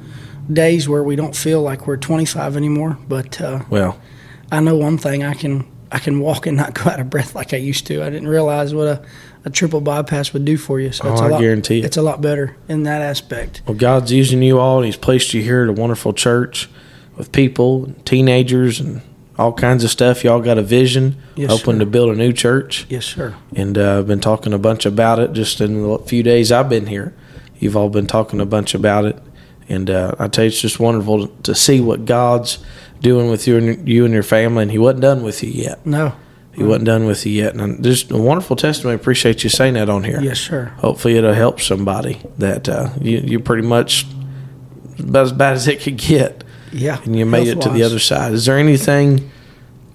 days 0.52 0.90
where 0.90 1.04
we 1.04 1.16
don't 1.16 1.36
feel 1.36 1.62
like 1.62 1.86
we're 1.86 1.98
25 1.98 2.58
anymore, 2.58 2.98
but 3.08 3.40
uh, 3.40 3.64
Well, 3.70 4.00
I 4.52 4.62
know 4.62 4.76
one 4.76 4.98
thing: 4.98 5.24
I 5.24 5.36
can 5.36 5.68
I 5.92 6.00
can 6.00 6.20
walk 6.20 6.48
and 6.48 6.58
not 6.58 6.74
go 6.74 6.90
out 6.90 7.00
of 7.00 7.10
breath 7.10 7.36
like 7.36 7.54
I 7.54 7.58
used 7.58 7.86
to. 7.88 8.04
I 8.04 8.10
didn't 8.10 8.28
realize 8.28 8.74
what 8.74 8.88
a, 8.88 9.06
a 9.46 9.50
triple 9.50 9.82
bypass 9.82 10.34
would 10.34 10.46
do 10.46 10.58
for 10.58 10.80
you. 10.80 10.92
So 10.92 11.12
it's 11.12 11.22
Oh, 11.22 11.26
a 11.26 11.28
I 11.28 11.32
lot, 11.32 11.42
guarantee 11.42 11.80
it. 11.80 11.86
it's 11.86 11.98
a 11.98 12.02
lot 12.02 12.22
better 12.22 12.56
in 12.68 12.84
that 12.84 13.02
aspect. 13.02 13.62
well, 13.66 13.78
God's 13.78 14.12
using 14.12 14.42
you 14.44 14.60
all, 14.60 14.78
and 14.78 14.86
He's 14.86 14.98
placed 14.98 15.34
you 15.34 15.42
here 15.42 15.64
at 15.64 15.70
a 15.70 15.74
wonderful 15.74 16.14
church 16.14 16.70
with 17.16 17.32
people, 17.32 17.94
teenagers, 18.06 18.80
and 18.80 19.02
all 19.38 19.54
kinds 19.54 19.84
of 19.86 19.90
stuff. 19.90 20.24
Y'all 20.24 20.42
got 20.42 20.58
a 20.58 20.62
vision, 20.64 21.16
Yes, 21.36 21.50
hoping 21.52 21.76
sir. 21.76 21.80
to 21.80 21.86
build 21.86 22.10
a 22.12 22.16
new 22.16 22.34
church. 22.34 22.86
Yes, 22.90 23.06
sir. 23.06 23.34
and 23.56 23.78
uh, 23.78 24.00
I've 24.00 24.08
been 24.08 24.20
talking 24.20 24.52
a 24.54 24.58
bunch 24.58 24.86
about 24.86 25.20
it 25.20 25.32
just 25.34 25.62
in 25.62 25.82
the 25.82 25.98
few 26.00 26.24
days 26.24 26.52
I've 26.52 26.68
been 26.70 26.88
here. 26.88 27.14
You've 27.60 27.76
all 27.78 27.90
been 27.90 28.08
talking 28.08 28.40
a 28.42 28.46
bunch 28.46 28.74
about 28.74 29.06
it, 29.06 29.18
and 29.70 29.90
uh, 29.90 30.16
I 30.20 30.28
tell 30.28 30.44
you, 30.46 30.50
it's 30.50 30.62
just 30.62 30.80
wonderful 30.80 31.28
to 31.28 31.56
see 31.56 31.80
what 31.80 32.06
God's 32.06 32.60
doing 33.02 33.30
with 33.30 33.48
you 33.48 33.58
and 33.58 33.88
you 33.88 34.04
and 34.04 34.14
your 34.14 34.24
family. 34.24 34.64
And 34.64 34.72
He 34.72 34.78
wasn't 34.78 35.02
done 35.02 35.24
with 35.24 35.42
you 35.44 35.50
yet. 35.50 35.86
No. 35.86 36.14
He 36.54 36.64
wasn't 36.64 36.86
done 36.86 37.06
with 37.06 37.26
you 37.26 37.32
yet, 37.32 37.56
and 37.56 37.82
just 37.84 38.12
a 38.12 38.18
wonderful 38.18 38.56
testimony. 38.56 38.96
Appreciate 38.96 39.44
you 39.44 39.50
saying 39.50 39.76
that 39.76 39.90
on 39.90 40.04
here. 40.04 40.20
Yes, 40.22 40.40
sir. 40.40 40.66
Hopefully, 40.80 41.16
it'll 41.16 41.34
help 41.34 41.62
somebody 41.62 42.22
that 42.38 42.68
uh, 42.68 42.90
you 43.00 43.20
you're 43.20 43.40
pretty 43.40 43.66
much 43.66 44.06
about 45.00 45.26
as 45.26 45.32
bad 45.32 45.54
as 45.54 45.68
it 45.68 45.80
could 45.82 45.96
get 45.98 46.44
Yeah. 46.74 47.00
and 47.06 47.16
you 47.16 47.26
made 47.26 47.48
it 47.48 47.62
to 47.62 47.70
the 47.70 47.84
other 47.84 48.00
side. 48.00 48.34
Is 48.34 48.46
there 48.46 48.58
anything 48.58 49.32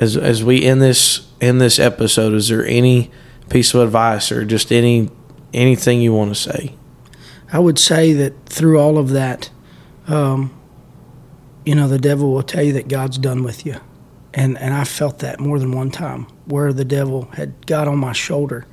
as 0.01 0.17
as 0.17 0.43
we 0.43 0.63
end 0.65 0.81
this 0.81 1.27
in 1.41 1.59
this 1.59 1.79
episode? 1.79 2.33
Is 2.33 2.49
there 2.49 2.65
any 2.65 3.11
piece 3.51 3.75
of 3.75 3.81
advice 3.83 4.33
or 4.33 4.45
just 4.47 4.73
any 4.73 5.11
anything 5.53 6.01
you 6.01 6.15
want 6.15 6.35
to 6.35 6.41
say? 6.41 6.75
I 7.53 7.59
would 7.59 7.79
say 7.79 8.13
that 8.15 8.47
through 8.47 8.81
all 8.81 8.97
of 8.97 9.11
that, 9.11 9.51
um, 10.09 10.51
you 11.67 11.75
know, 11.75 11.87
the 11.89 11.99
devil 11.99 12.33
will 12.33 12.43
tell 12.43 12.63
you 12.63 12.73
that 12.73 12.89
God's 12.89 13.19
done 13.19 13.43
with 13.45 13.67
you. 13.67 13.77
And, 14.35 14.59
and 14.59 14.75
I 14.75 14.85
felt 14.85 15.21
that 15.21 15.39
more 15.41 15.59
than 15.59 15.73
one 15.73 15.91
time 15.91 16.27
where 16.47 16.73
the 16.73 16.85
devil 16.85 17.27
had 17.33 17.67
got 17.67 17.87
on 17.89 17.99
my 17.99 18.13
shoulder. 18.13 18.67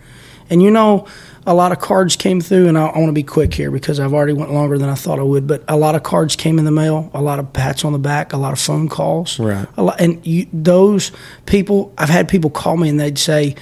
And 0.50 0.62
you 0.62 0.70
know, 0.70 1.08
a 1.48 1.54
lot 1.54 1.72
of 1.72 1.80
cards 1.80 2.18
came 2.18 2.42
through, 2.42 2.68
and 2.68 2.78
I, 2.78 2.88
I 2.88 2.98
want 2.98 3.08
to 3.08 3.14
be 3.14 3.24
quick 3.24 3.54
here 3.54 3.72
because 3.72 4.00
I've 4.02 4.14
already 4.14 4.34
went 4.34 4.52
longer 4.52 4.78
than 4.78 4.90
I 4.90 4.96
thought 4.96 5.18
I 5.18 5.24
would. 5.24 5.48
But 5.48 5.64
a 5.68 5.78
lot 5.78 5.96
of 5.96 6.04
cards 6.04 6.36
came 6.36 6.60
in 6.60 6.66
the 6.66 6.72
mail, 6.72 7.10
a 7.14 7.22
lot 7.22 7.40
of 7.40 7.54
pats 7.54 7.86
on 7.86 7.94
the 7.94 8.00
back, 8.00 8.34
a 8.34 8.38
lot 8.38 8.52
of 8.52 8.60
phone 8.60 8.90
calls, 8.90 9.40
Right. 9.40 9.66
A 9.78 9.84
lot, 9.84 10.02
and 10.02 10.26
you, 10.28 10.48
those 10.52 11.14
people, 11.46 11.94
I've 11.98 12.10
had 12.10 12.28
people 12.28 12.50
call 12.50 12.76
me 12.76 12.90
and 12.90 13.00
they'd 13.00 13.18
say, 13.18 13.56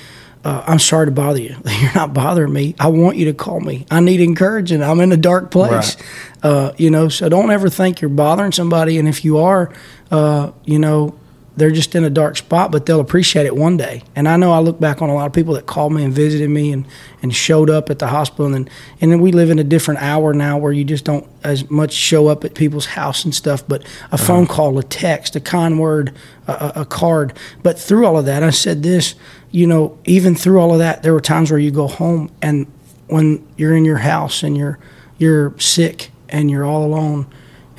uh, 0.44 0.64
"I'm 0.66 0.80
sorry 0.80 1.06
to 1.06 1.12
bother 1.12 1.42
you. 1.42 1.56
You're 1.80 1.94
not 1.94 2.14
bothering 2.14 2.54
me. 2.54 2.74
I 2.80 2.88
want 2.88 3.18
you 3.18 3.26
to 3.26 3.34
call 3.34 3.60
me. 3.60 3.86
I 3.92 4.00
need 4.00 4.20
encouragement. 4.20 4.82
I'm 4.84 5.00
in 5.00 5.12
a 5.12 5.18
dark 5.18 5.52
place, 5.52 5.96
uh, 6.42 6.72
you 6.78 6.90
know. 6.90 7.08
So 7.08 7.30
don't 7.30 7.52
ever 7.52 7.70
think 7.70 8.02
you're 8.02 8.10
bothering 8.10 8.52
somebody. 8.52 8.98
And 8.98 9.08
if 9.08 9.24
you 9.24 9.38
are, 9.38 9.72
uh, 10.10 10.54
you 10.66 10.80
know, 10.80 11.14
they're 11.60 11.72
just 11.72 11.94
in 11.94 12.04
a 12.04 12.10
dark 12.10 12.38
spot, 12.38 12.72
but 12.72 12.86
they'll 12.86 13.00
appreciate 13.00 13.46
it 13.46 13.56
one 13.56 13.78
day. 13.78 14.04
And 14.16 14.28
I 14.28 14.38
know 14.38 14.52
I 14.52 14.60
look 14.60 14.80
back 14.80 15.02
on 15.02 15.10
a 15.10 15.14
lot 15.14 15.28
of 15.28 15.34
people 15.34 15.54
that 15.56 15.66
called 15.66 15.94
me 15.94 16.04
and 16.04 16.14
visited 16.14 16.50
me 16.50 16.72
and, 16.72 16.86
and 17.22 17.36
showed 17.36 17.70
up 17.70 17.90
at 17.90 18.00
the 18.00 18.08
hospital. 18.08 18.54
And, 18.54 18.70
and 19.02 19.12
then 19.12 19.20
we 19.20 19.32
live 19.32 19.50
in 19.50 19.60
a 19.60 19.64
different 19.64 20.02
hour 20.02 20.34
now 20.34 20.58
where 20.58 20.72
you 20.72 20.84
just 20.84 21.06
don't 21.06 21.28
as 21.44 21.70
much 21.70 21.94
show 21.94 22.28
up 22.28 22.44
at 22.46 22.56
people's 22.56 22.88
house 22.88 23.26
and 23.26 23.36
stuff, 23.36 23.64
but 23.68 23.84
a 23.84 23.86
uh-huh. 23.86 24.18
phone 24.18 24.48
call, 24.48 24.78
a 24.80 24.84
text, 24.84 25.36
a 25.36 25.40
kind 25.40 25.80
word, 25.80 26.16
a, 26.48 26.52
a, 26.52 26.82
a 26.82 26.86
card. 26.86 27.34
But 27.62 27.78
through 27.78 28.06
all 28.06 28.18
of 28.18 28.26
that, 28.26 28.42
I 28.42 28.50
said 28.50 28.82
this, 28.82 29.16
you 29.52 29.68
know, 29.68 29.98
even 30.06 30.36
through 30.36 30.60
all 30.60 30.72
of 30.74 30.80
that, 30.80 31.04
there 31.04 31.14
were 31.14 31.22
times 31.22 31.52
where 31.52 31.60
you 31.60 31.72
go 31.72 31.88
home 31.88 32.32
and 32.42 32.66
when 33.08 33.46
you're 33.58 33.76
in 33.76 33.86
your 33.86 33.98
house 33.98 34.44
and 34.44 34.56
you're, 34.58 34.80
you're 35.18 35.58
sick 35.60 36.12
and 36.30 36.50
you're 36.50 36.64
all 36.64 36.86
alone, 36.86 37.26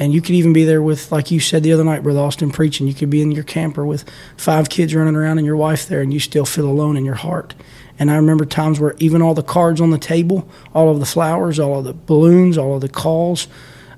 and 0.01 0.15
you 0.15 0.23
could 0.23 0.35
even 0.35 0.55
be 0.55 0.65
there 0.65 0.81
with, 0.81 1.13
like 1.13 1.31
you 1.31 1.41
said 1.41 1.63
the 1.63 1.75
other 1.75 1.85
night, 1.85 2.03
Brother 2.03 2.21
Austin 2.21 2.51
preaching. 2.51 2.87
You 2.87 2.95
could 2.95 3.11
be 3.11 3.21
in 3.21 3.33
your 3.33 3.45
camper 3.45 3.85
with 3.85 4.09
five 4.35 4.71
kids 4.71 4.95
running 4.95 5.15
around 5.15 5.37
and 5.37 5.47
your 5.47 5.59
wife 5.59 5.87
there, 5.87 6.01
and 6.01 6.11
you 6.11 6.19
still 6.19 6.47
feel 6.47 6.67
alone 6.67 6.97
in 6.97 7.05
your 7.05 7.17
heart. 7.17 7.55
And 7.99 8.11
I 8.11 8.17
remember 8.17 8.47
times 8.47 8.81
where 8.81 8.95
even 8.97 9.21
all 9.21 9.35
the 9.35 9.43
cards 9.43 9.79
on 9.79 9.91
the 9.91 9.99
table, 9.99 10.49
all 10.75 10.89
of 10.89 11.01
the 11.01 11.07
flowers, 11.07 11.59
all 11.59 11.81
of 11.81 11.85
the 11.85 11.93
balloons, 11.93 12.57
all 12.57 12.77
of 12.77 12.81
the 12.81 12.89
calls, 12.89 13.47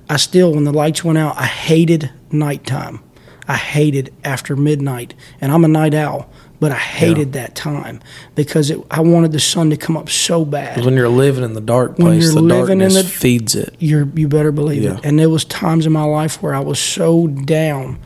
I 0.09 0.17
still, 0.17 0.53
when 0.53 0.65
the 0.65 0.73
lights 0.73 1.05
went 1.05 1.17
out, 1.17 1.37
I 1.37 1.45
hated 1.45 2.11
nighttime. 2.29 2.99
I 3.47 3.55
hated 3.55 4.13
after 4.25 4.57
midnight. 4.57 5.13
And 5.39 5.53
I'm 5.53 5.63
a 5.63 5.69
night 5.69 5.93
owl, 5.93 6.29
but 6.63 6.71
I 6.71 6.75
hated 6.75 7.33
that 7.33 7.55
time 7.55 7.99
because 8.35 8.69
it, 8.69 8.79
I 8.89 9.01
wanted 9.01 9.33
the 9.33 9.39
sun 9.41 9.69
to 9.71 9.75
come 9.75 9.97
up 9.97 10.09
so 10.09 10.45
bad. 10.45 10.85
When 10.85 10.93
you're 10.93 11.09
living 11.09 11.43
in 11.43 11.55
the 11.55 11.59
dark 11.59 11.97
When 11.97 12.07
place, 12.07 12.23
you're 12.23 12.35
the 12.35 12.41
living 12.41 12.79
in 12.79 12.87
darkness 12.87 13.03
the- 13.03 13.03
feeds 13.09 13.53
it. 13.53 13.75
you're 13.79 14.07
you 14.15 14.29
better 14.29 14.53
believe 14.53 14.81
Yeah. 14.81 14.93
it. 14.99 15.01
And 15.03 15.19
there 15.19 15.29
was 15.29 15.43
times 15.43 15.85
in 15.85 15.91
my 15.91 16.05
life 16.05 16.41
where 16.41 16.55
I 16.55 16.61
was 16.61 16.79
so 16.79 17.27
down 17.27 17.99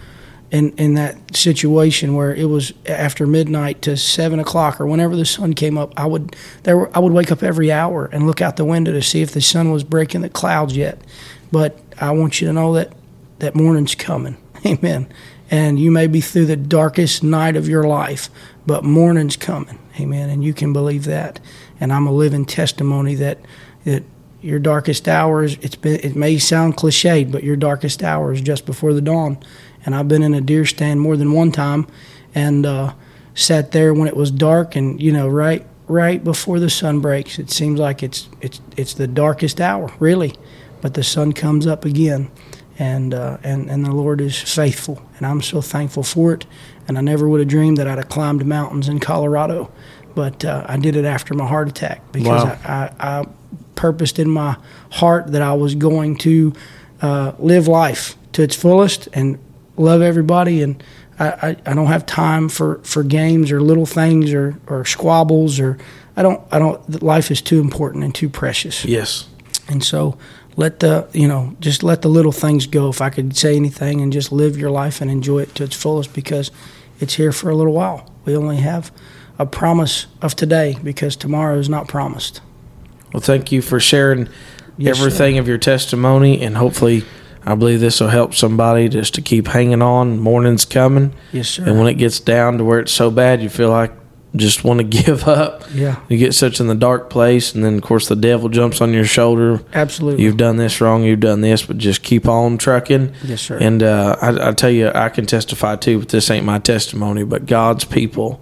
in 0.49 0.71
in 0.77 0.95
that 0.95 1.35
situation 1.35 2.15
where 2.15 2.33
it 2.33 2.45
was 2.45 2.73
after 2.87 3.27
midnight 3.27 3.83
to 3.83 3.95
seven 3.95 4.39
o'clock 4.39 4.81
or 4.81 4.87
whenever 4.87 5.15
the 5.15 5.25
sun 5.25 5.53
came 5.53 5.77
up. 5.77 5.93
I 5.95 6.07
would 6.07 6.35
there 6.63 6.77
were, 6.77 6.89
I 6.97 6.99
would 6.99 7.13
wake 7.13 7.31
up 7.31 7.43
every 7.43 7.71
hour 7.71 8.09
and 8.11 8.25
look 8.25 8.41
out 8.41 8.55
the 8.57 8.65
window 8.65 8.91
to 8.91 9.03
see 9.03 9.21
if 9.21 9.31
the 9.33 9.41
sun 9.41 9.71
was 9.71 9.83
breaking 9.83 10.21
the 10.21 10.29
clouds 10.29 10.75
yet. 10.75 10.99
But 11.51 11.77
I 12.01 12.09
want 12.09 12.41
you 12.41 12.47
to 12.47 12.53
know 12.53 12.73
that 12.73 12.93
that 13.37 13.53
morning's 13.53 13.93
coming. 13.93 14.35
Amen. 14.65 15.07
And 15.49 15.79
you 15.79 15.91
may 15.91 16.07
be 16.07 16.21
through 16.21 16.47
the 16.47 16.57
darkest 16.57 17.23
night 17.23 17.55
of 17.55 17.69
your 17.69 17.85
life, 17.85 18.29
but 18.65 18.83
morning's 18.83 19.37
coming. 19.37 19.79
Amen. 19.99 20.29
And 20.29 20.43
you 20.43 20.53
can 20.53 20.73
believe 20.73 21.05
that. 21.05 21.39
And 21.79 21.93
I'm 21.93 22.07
a 22.07 22.11
living 22.11 22.45
testimony 22.45 23.15
that 23.15 23.39
that 23.85 24.03
your 24.41 24.59
darkest 24.59 25.07
hours 25.07 25.57
it's 25.61 25.75
been 25.75 25.99
it 26.03 26.15
may 26.15 26.37
sound 26.37 26.75
cliched, 26.75 27.31
but 27.31 27.43
your 27.43 27.55
darkest 27.55 28.03
hour 28.03 28.33
is 28.33 28.41
just 28.41 28.65
before 28.65 28.93
the 28.93 29.01
dawn. 29.01 29.37
And 29.85 29.95
I've 29.95 30.07
been 30.07 30.23
in 30.23 30.33
a 30.33 30.41
deer 30.41 30.65
stand 30.65 30.99
more 30.99 31.15
than 31.15 31.31
one 31.31 31.51
time 31.51 31.87
and 32.35 32.65
uh, 32.65 32.93
sat 33.33 33.71
there 33.71 33.93
when 33.93 34.07
it 34.07 34.17
was 34.17 34.31
dark 34.31 34.75
and 34.75 35.01
you 35.01 35.11
know, 35.11 35.27
right 35.27 35.65
right 35.87 36.21
before 36.23 36.59
the 36.59 36.69
sun 36.69 36.99
breaks. 36.99 37.39
It 37.39 37.49
seems 37.49 37.79
like 37.79 38.03
it's 38.03 38.27
it's 38.41 38.59
it's 38.75 38.93
the 38.93 39.07
darkest 39.07 39.61
hour, 39.61 39.91
really. 39.99 40.33
But 40.81 40.93
the 40.93 41.03
sun 41.03 41.33
comes 41.33 41.65
up 41.65 41.85
again 41.85 42.29
and 42.79 43.13
uh, 43.13 43.37
and 43.43 43.69
and 43.69 43.85
the 43.85 43.91
Lord 43.91 44.21
is 44.21 44.37
faithful, 44.37 45.01
and 45.17 45.25
I'm 45.25 45.41
so 45.41 45.61
thankful 45.61 46.03
for 46.03 46.33
it. 46.33 46.45
And 46.87 46.97
I 46.97 47.01
never 47.01 47.27
would 47.27 47.39
have 47.41 47.49
dreamed 47.49 47.77
that 47.77 47.87
I'd 47.87 47.97
have 47.97 48.09
climbed 48.09 48.45
mountains 48.45 48.87
in 48.87 48.99
Colorado, 48.99 49.69
but 50.15 50.45
uh, 50.45 50.65
I 50.67 50.77
did 50.77 50.95
it 50.95 51.03
after 51.05 51.33
my 51.33 51.45
heart 51.47 51.67
attack 51.67 52.01
because 52.11 52.45
Wow. 52.45 52.59
I, 52.63 52.91
I, 52.99 53.19
I 53.19 53.25
purposed 53.75 54.19
in 54.19 54.29
my 54.29 54.55
heart 54.91 55.31
that 55.33 55.41
I 55.41 55.53
was 55.53 55.75
going 55.75 56.15
to 56.19 56.53
uh, 57.01 57.33
live 57.39 57.67
life 57.67 58.15
to 58.33 58.41
its 58.41 58.55
fullest 58.55 59.07
and 59.13 59.37
love 59.75 60.01
everybody. 60.01 60.61
And 60.63 60.81
I, 61.19 61.27
I, 61.27 61.55
I 61.65 61.73
don't 61.73 61.87
have 61.87 62.05
time 62.05 62.47
for, 62.49 62.79
for 62.83 63.03
games 63.03 63.51
or 63.51 63.59
little 63.61 63.85
things 63.85 64.33
or, 64.33 64.55
or 64.67 64.85
squabbles 64.85 65.59
or 65.59 65.77
I 66.15 66.23
don't 66.23 66.41
I 66.51 66.57
don't 66.57 67.03
life 67.03 67.29
is 67.29 67.41
too 67.41 67.59
important 67.59 68.03
and 68.03 68.15
too 68.15 68.29
precious. 68.29 68.83
Yes. 68.85 69.27
And 69.67 69.83
so 69.83 70.17
let 70.57 70.81
the 70.81 71.07
you 71.13 71.27
know 71.27 71.55
just 71.61 71.81
let 71.83 72.01
the 72.01 72.09
little 72.09 72.33
things 72.33 72.67
go. 72.67 72.89
If 72.89 72.99
I 73.01 73.09
could 73.09 73.37
say 73.37 73.55
anything, 73.55 74.01
and 74.01 74.11
just 74.11 74.31
live 74.33 74.57
your 74.57 74.71
life 74.71 74.99
and 74.99 75.09
enjoy 75.09 75.39
it 75.43 75.55
to 75.55 75.63
its 75.63 75.75
fullest 75.75 76.13
because 76.13 76.51
it's 76.99 77.13
here 77.13 77.31
for 77.31 77.49
a 77.49 77.55
little 77.55 77.73
while. 77.73 78.11
We 78.25 78.35
only 78.35 78.57
have 78.57 78.91
a 79.39 79.45
promise 79.45 80.07
of 80.21 80.35
today 80.35 80.75
because 80.83 81.15
tomorrow 81.15 81.57
is 81.59 81.69
not 81.69 81.87
promised. 81.87 82.41
Well, 83.13 83.21
thank 83.21 83.51
you 83.53 83.61
for 83.61 83.79
sharing 83.79 84.27
Yes, 84.77 84.99
everything 84.99 85.35
sir. 85.35 85.39
of 85.41 85.47
your 85.47 85.57
testimony, 85.59 86.41
and 86.41 86.57
hopefully, 86.57 87.03
I 87.45 87.55
believe 87.55 87.79
this 87.79 87.99
will 88.01 88.09
help 88.09 88.33
somebody 88.35 88.89
just 88.89 89.13
to 89.15 89.21
keep 89.21 89.47
hanging 89.47 89.81
on. 89.81 90.19
Morning's 90.19 90.65
coming, 90.65 91.13
Yes, 91.31 91.49
sir. 91.49 91.63
and 91.65 91.77
when 91.79 91.87
it 91.87 91.93
gets 91.95 92.19
down 92.19 92.57
to 92.57 92.63
where 92.63 92.79
it's 92.79 92.91
so 92.91 93.09
bad, 93.09 93.41
you 93.41 93.49
feel 93.49 93.69
like 93.69 93.91
just 94.35 94.63
want 94.63 94.79
to 94.79 94.83
give 95.03 95.27
up. 95.27 95.63
yeah, 95.73 95.99
You 96.09 96.17
get 96.17 96.33
such 96.33 96.59
in 96.59 96.67
the 96.67 96.75
dark 96.75 97.09
place, 97.09 97.55
and 97.55 97.63
then 97.63 97.75
of 97.77 97.81
course 97.81 98.07
the 98.07 98.15
devil 98.15 98.49
jumps 98.49 98.81
on 98.81 98.93
your 98.93 99.05
shoulder. 99.05 99.61
absolutely. 99.73 100.23
You've 100.23 100.37
done 100.37 100.57
this 100.57 100.79
wrong. 100.81 101.03
You've 101.03 101.19
done 101.19 101.41
this, 101.41 101.63
but 101.65 101.77
just 101.77 102.03
keep 102.03 102.27
on 102.27 102.57
trucking. 102.57 103.13
yes, 103.23 103.41
sir. 103.41 103.57
And 103.57 103.81
uh, 103.83 104.15
I, 104.21 104.49
I 104.49 104.51
tell 104.53 104.69
you, 104.71 104.91
I 104.93 105.09
can 105.09 105.25
testify 105.25 105.75
too. 105.77 105.99
But 105.99 106.09
this 106.09 106.29
ain't 106.29 106.45
my 106.45 106.59
testimony. 106.59 107.23
But 107.23 107.45
God's 107.45 107.85
people, 107.85 108.41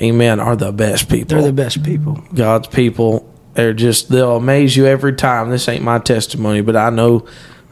Amen, 0.00 0.40
are 0.40 0.56
the 0.56 0.72
best 0.72 1.08
people. 1.08 1.36
They're 1.36 1.46
the 1.48 1.52
best 1.52 1.82
people. 1.82 2.22
God's 2.34 2.68
people 2.68 3.30
they're 3.54 3.72
just 3.72 4.08
they'll 4.08 4.36
amaze 4.36 4.76
you 4.76 4.86
every 4.86 5.12
time. 5.12 5.50
This 5.50 5.68
ain't 5.68 5.84
my 5.84 6.00
testimony, 6.00 6.60
but 6.60 6.74
I 6.74 6.90
know 6.90 7.24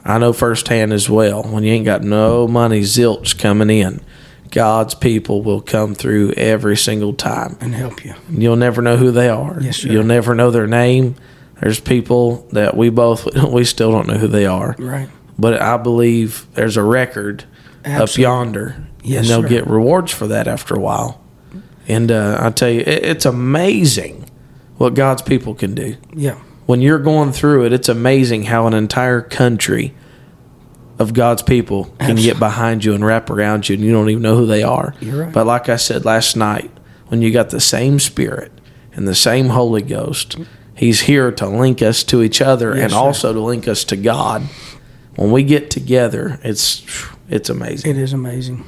I 0.05 0.19
know 0.19 0.33
firsthand 0.33 0.93
as 0.93 1.11
well. 1.11 1.43
When 1.43 1.65
you 1.65 1.73
ain't 1.73 1.85
got 1.85 2.03
no 2.03 2.47
money 2.47 2.81
zilch 2.83 3.37
coming 3.39 3.69
in, 3.71 4.01
God's 4.53 4.95
people 4.95 5.43
will 5.43 5.61
come 5.61 5.95
through 5.95 6.33
every 6.37 6.77
single 6.77 7.13
time. 7.15 7.57
and 7.61 7.75
help 7.75 8.05
you. 8.05 8.15
You'll 8.31 8.57
never 8.57 8.81
know 8.83 8.97
who 8.97 9.11
they 9.11 9.29
are. 9.29 9.59
Yes, 9.61 9.79
sir. 9.79 9.89
You'll 9.91 10.05
never 10.05 10.35
know 10.35 10.51
their 10.51 10.67
name. 10.67 11.17
There's 11.61 11.81
people 11.81 12.47
that 12.53 12.77
we 12.77 12.91
both 12.91 13.27
we 13.53 13.65
still 13.65 13.91
don't 13.93 14.07
know 14.07 14.19
who 14.19 14.29
they 14.29 14.47
are. 14.47 14.77
Right. 14.79 15.09
But 15.39 15.61
I 15.61 15.77
believe 15.79 16.47
there's 16.55 16.77
a 16.77 16.83
record 16.83 17.45
up 17.85 18.17
yonder, 18.17 18.87
Yes, 19.03 19.21
and 19.23 19.29
they'll 19.31 19.43
sir. 19.43 19.49
get 19.49 19.67
rewards 19.67 20.13
for 20.13 20.27
that 20.29 20.47
after 20.47 20.75
a 20.75 20.81
while. 20.81 21.21
And 21.89 22.13
uh, 22.13 22.39
I 22.41 22.51
tell 22.51 22.69
you, 22.71 22.81
it, 22.81 23.05
it's 23.05 23.25
amazing 23.27 24.29
what 24.77 24.95
God's 24.95 25.23
people 25.23 25.55
can 25.55 25.75
do. 25.75 25.97
Yeah. 26.15 26.35
When 26.67 26.81
you're 26.81 26.99
going 27.01 27.33
through 27.33 27.65
it, 27.67 27.73
it's 27.73 27.89
amazing 27.89 28.45
how 28.45 28.67
an 28.67 28.75
entire 28.75 29.21
country 29.21 29.95
of 30.99 31.15
God's 31.15 31.43
people 31.43 31.85
can 31.85 31.95
Absolutely. 32.01 32.23
get 32.25 32.39
behind 32.39 32.85
you 32.85 32.95
and 32.95 33.05
wrap 33.05 33.31
around 33.31 33.69
you, 33.69 33.75
and 33.75 33.85
you 33.85 33.93
don't 33.93 34.09
even 34.11 34.23
know 34.23 34.37
who 34.37 34.47
they 34.47 34.63
are. 34.63 34.95
Right. 35.03 35.33
But 35.33 35.47
like 35.47 35.69
I 35.69 35.77
said 35.77 36.05
last 36.05 36.37
night, 36.37 36.71
when 37.09 37.23
you 37.23 37.33
got 37.33 37.51
the 37.51 37.61
same 37.61 37.99
Spirit 37.99 38.53
and 38.95 39.07
the 39.09 39.15
same 39.15 39.49
Holy 39.49 39.83
Ghost, 39.83 40.37
He's 40.75 41.03
here 41.03 41.31
to 41.33 41.47
link 41.47 41.81
us 41.83 42.03
to 42.05 42.23
each 42.23 42.41
other 42.41 42.75
Yes, 42.75 42.85
and 42.85 42.93
sir. 42.93 42.99
also 42.99 43.33
to 43.33 43.41
link 43.41 43.69
us 43.69 43.85
to 43.85 43.97
God. 43.97 44.43
When 45.17 45.31
we 45.31 45.43
get 45.43 45.71
together, 45.71 46.41
it's 46.43 46.83
it's 47.29 47.49
amazing. 47.51 47.91
It 47.91 47.99
is 47.99 48.13
amazing. 48.13 48.65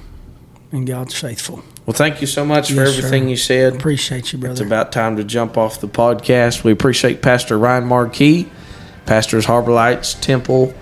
And 0.72 0.86
God's 0.86 1.14
faithful. 1.14 1.62
Well, 1.86 1.94
thank 1.94 2.20
you 2.20 2.26
so 2.26 2.44
much 2.44 2.68
for 2.70 2.76
Yes, 2.76 2.92
sir. 2.92 2.98
everything 2.98 3.28
you 3.28 3.36
said. 3.36 3.74
Appreciate 3.76 4.32
you, 4.32 4.38
brother. 4.38 4.52
It's 4.52 4.60
about 4.60 4.90
time 4.92 5.16
to 5.16 5.24
jump 5.24 5.56
off 5.56 5.80
the 5.80 5.88
podcast. 5.88 6.64
We 6.64 6.72
appreciate 6.72 7.22
Pastor 7.22 7.58
Ryan 7.58 7.84
Marquis, 7.86 8.48
Pastors 9.06 9.44
Harbor 9.46 9.72
Lights 9.72 10.14
Temple 10.14 10.74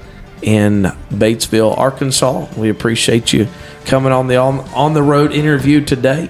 in 0.42 0.84
Batesville, 1.10 1.76
Arkansas. 1.76 2.46
We 2.56 2.68
appreciate 2.68 3.32
you 3.32 3.48
coming 3.84 4.12
on 4.12 4.28
the 4.28 4.36
on, 4.36 4.60
on 4.70 4.94
the 4.94 5.02
road 5.02 5.32
interview 5.32 5.84
today, 5.84 6.28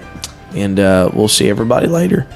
and 0.55 0.79
uh, 0.79 1.09
we'll 1.13 1.27
see 1.27 1.49
everybody 1.49 1.87
later. 1.87 2.27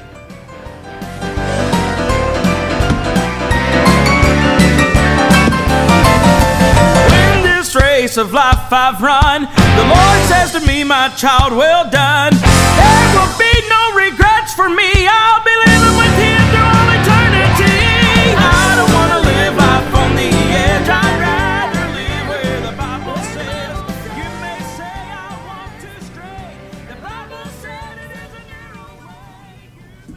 In 7.28 7.44
this 7.44 7.76
race 7.76 8.18
of 8.18 8.34
life 8.34 8.72
I've 8.72 9.02
run, 9.02 9.44
the 9.44 9.86
Lord 9.86 10.20
says 10.28 10.52
to 10.54 10.66
me, 10.68 10.84
My 10.84 11.10
child, 11.10 11.54
well 11.54 11.90
done. 11.90 12.34
There 12.34 13.10
will 13.16 13.38
be 13.38 13.54
no 13.70 13.96
regrets 13.96 14.54
for 14.54 14.70
me. 14.70 15.08
I'll 15.08 15.44
be 15.44 15.57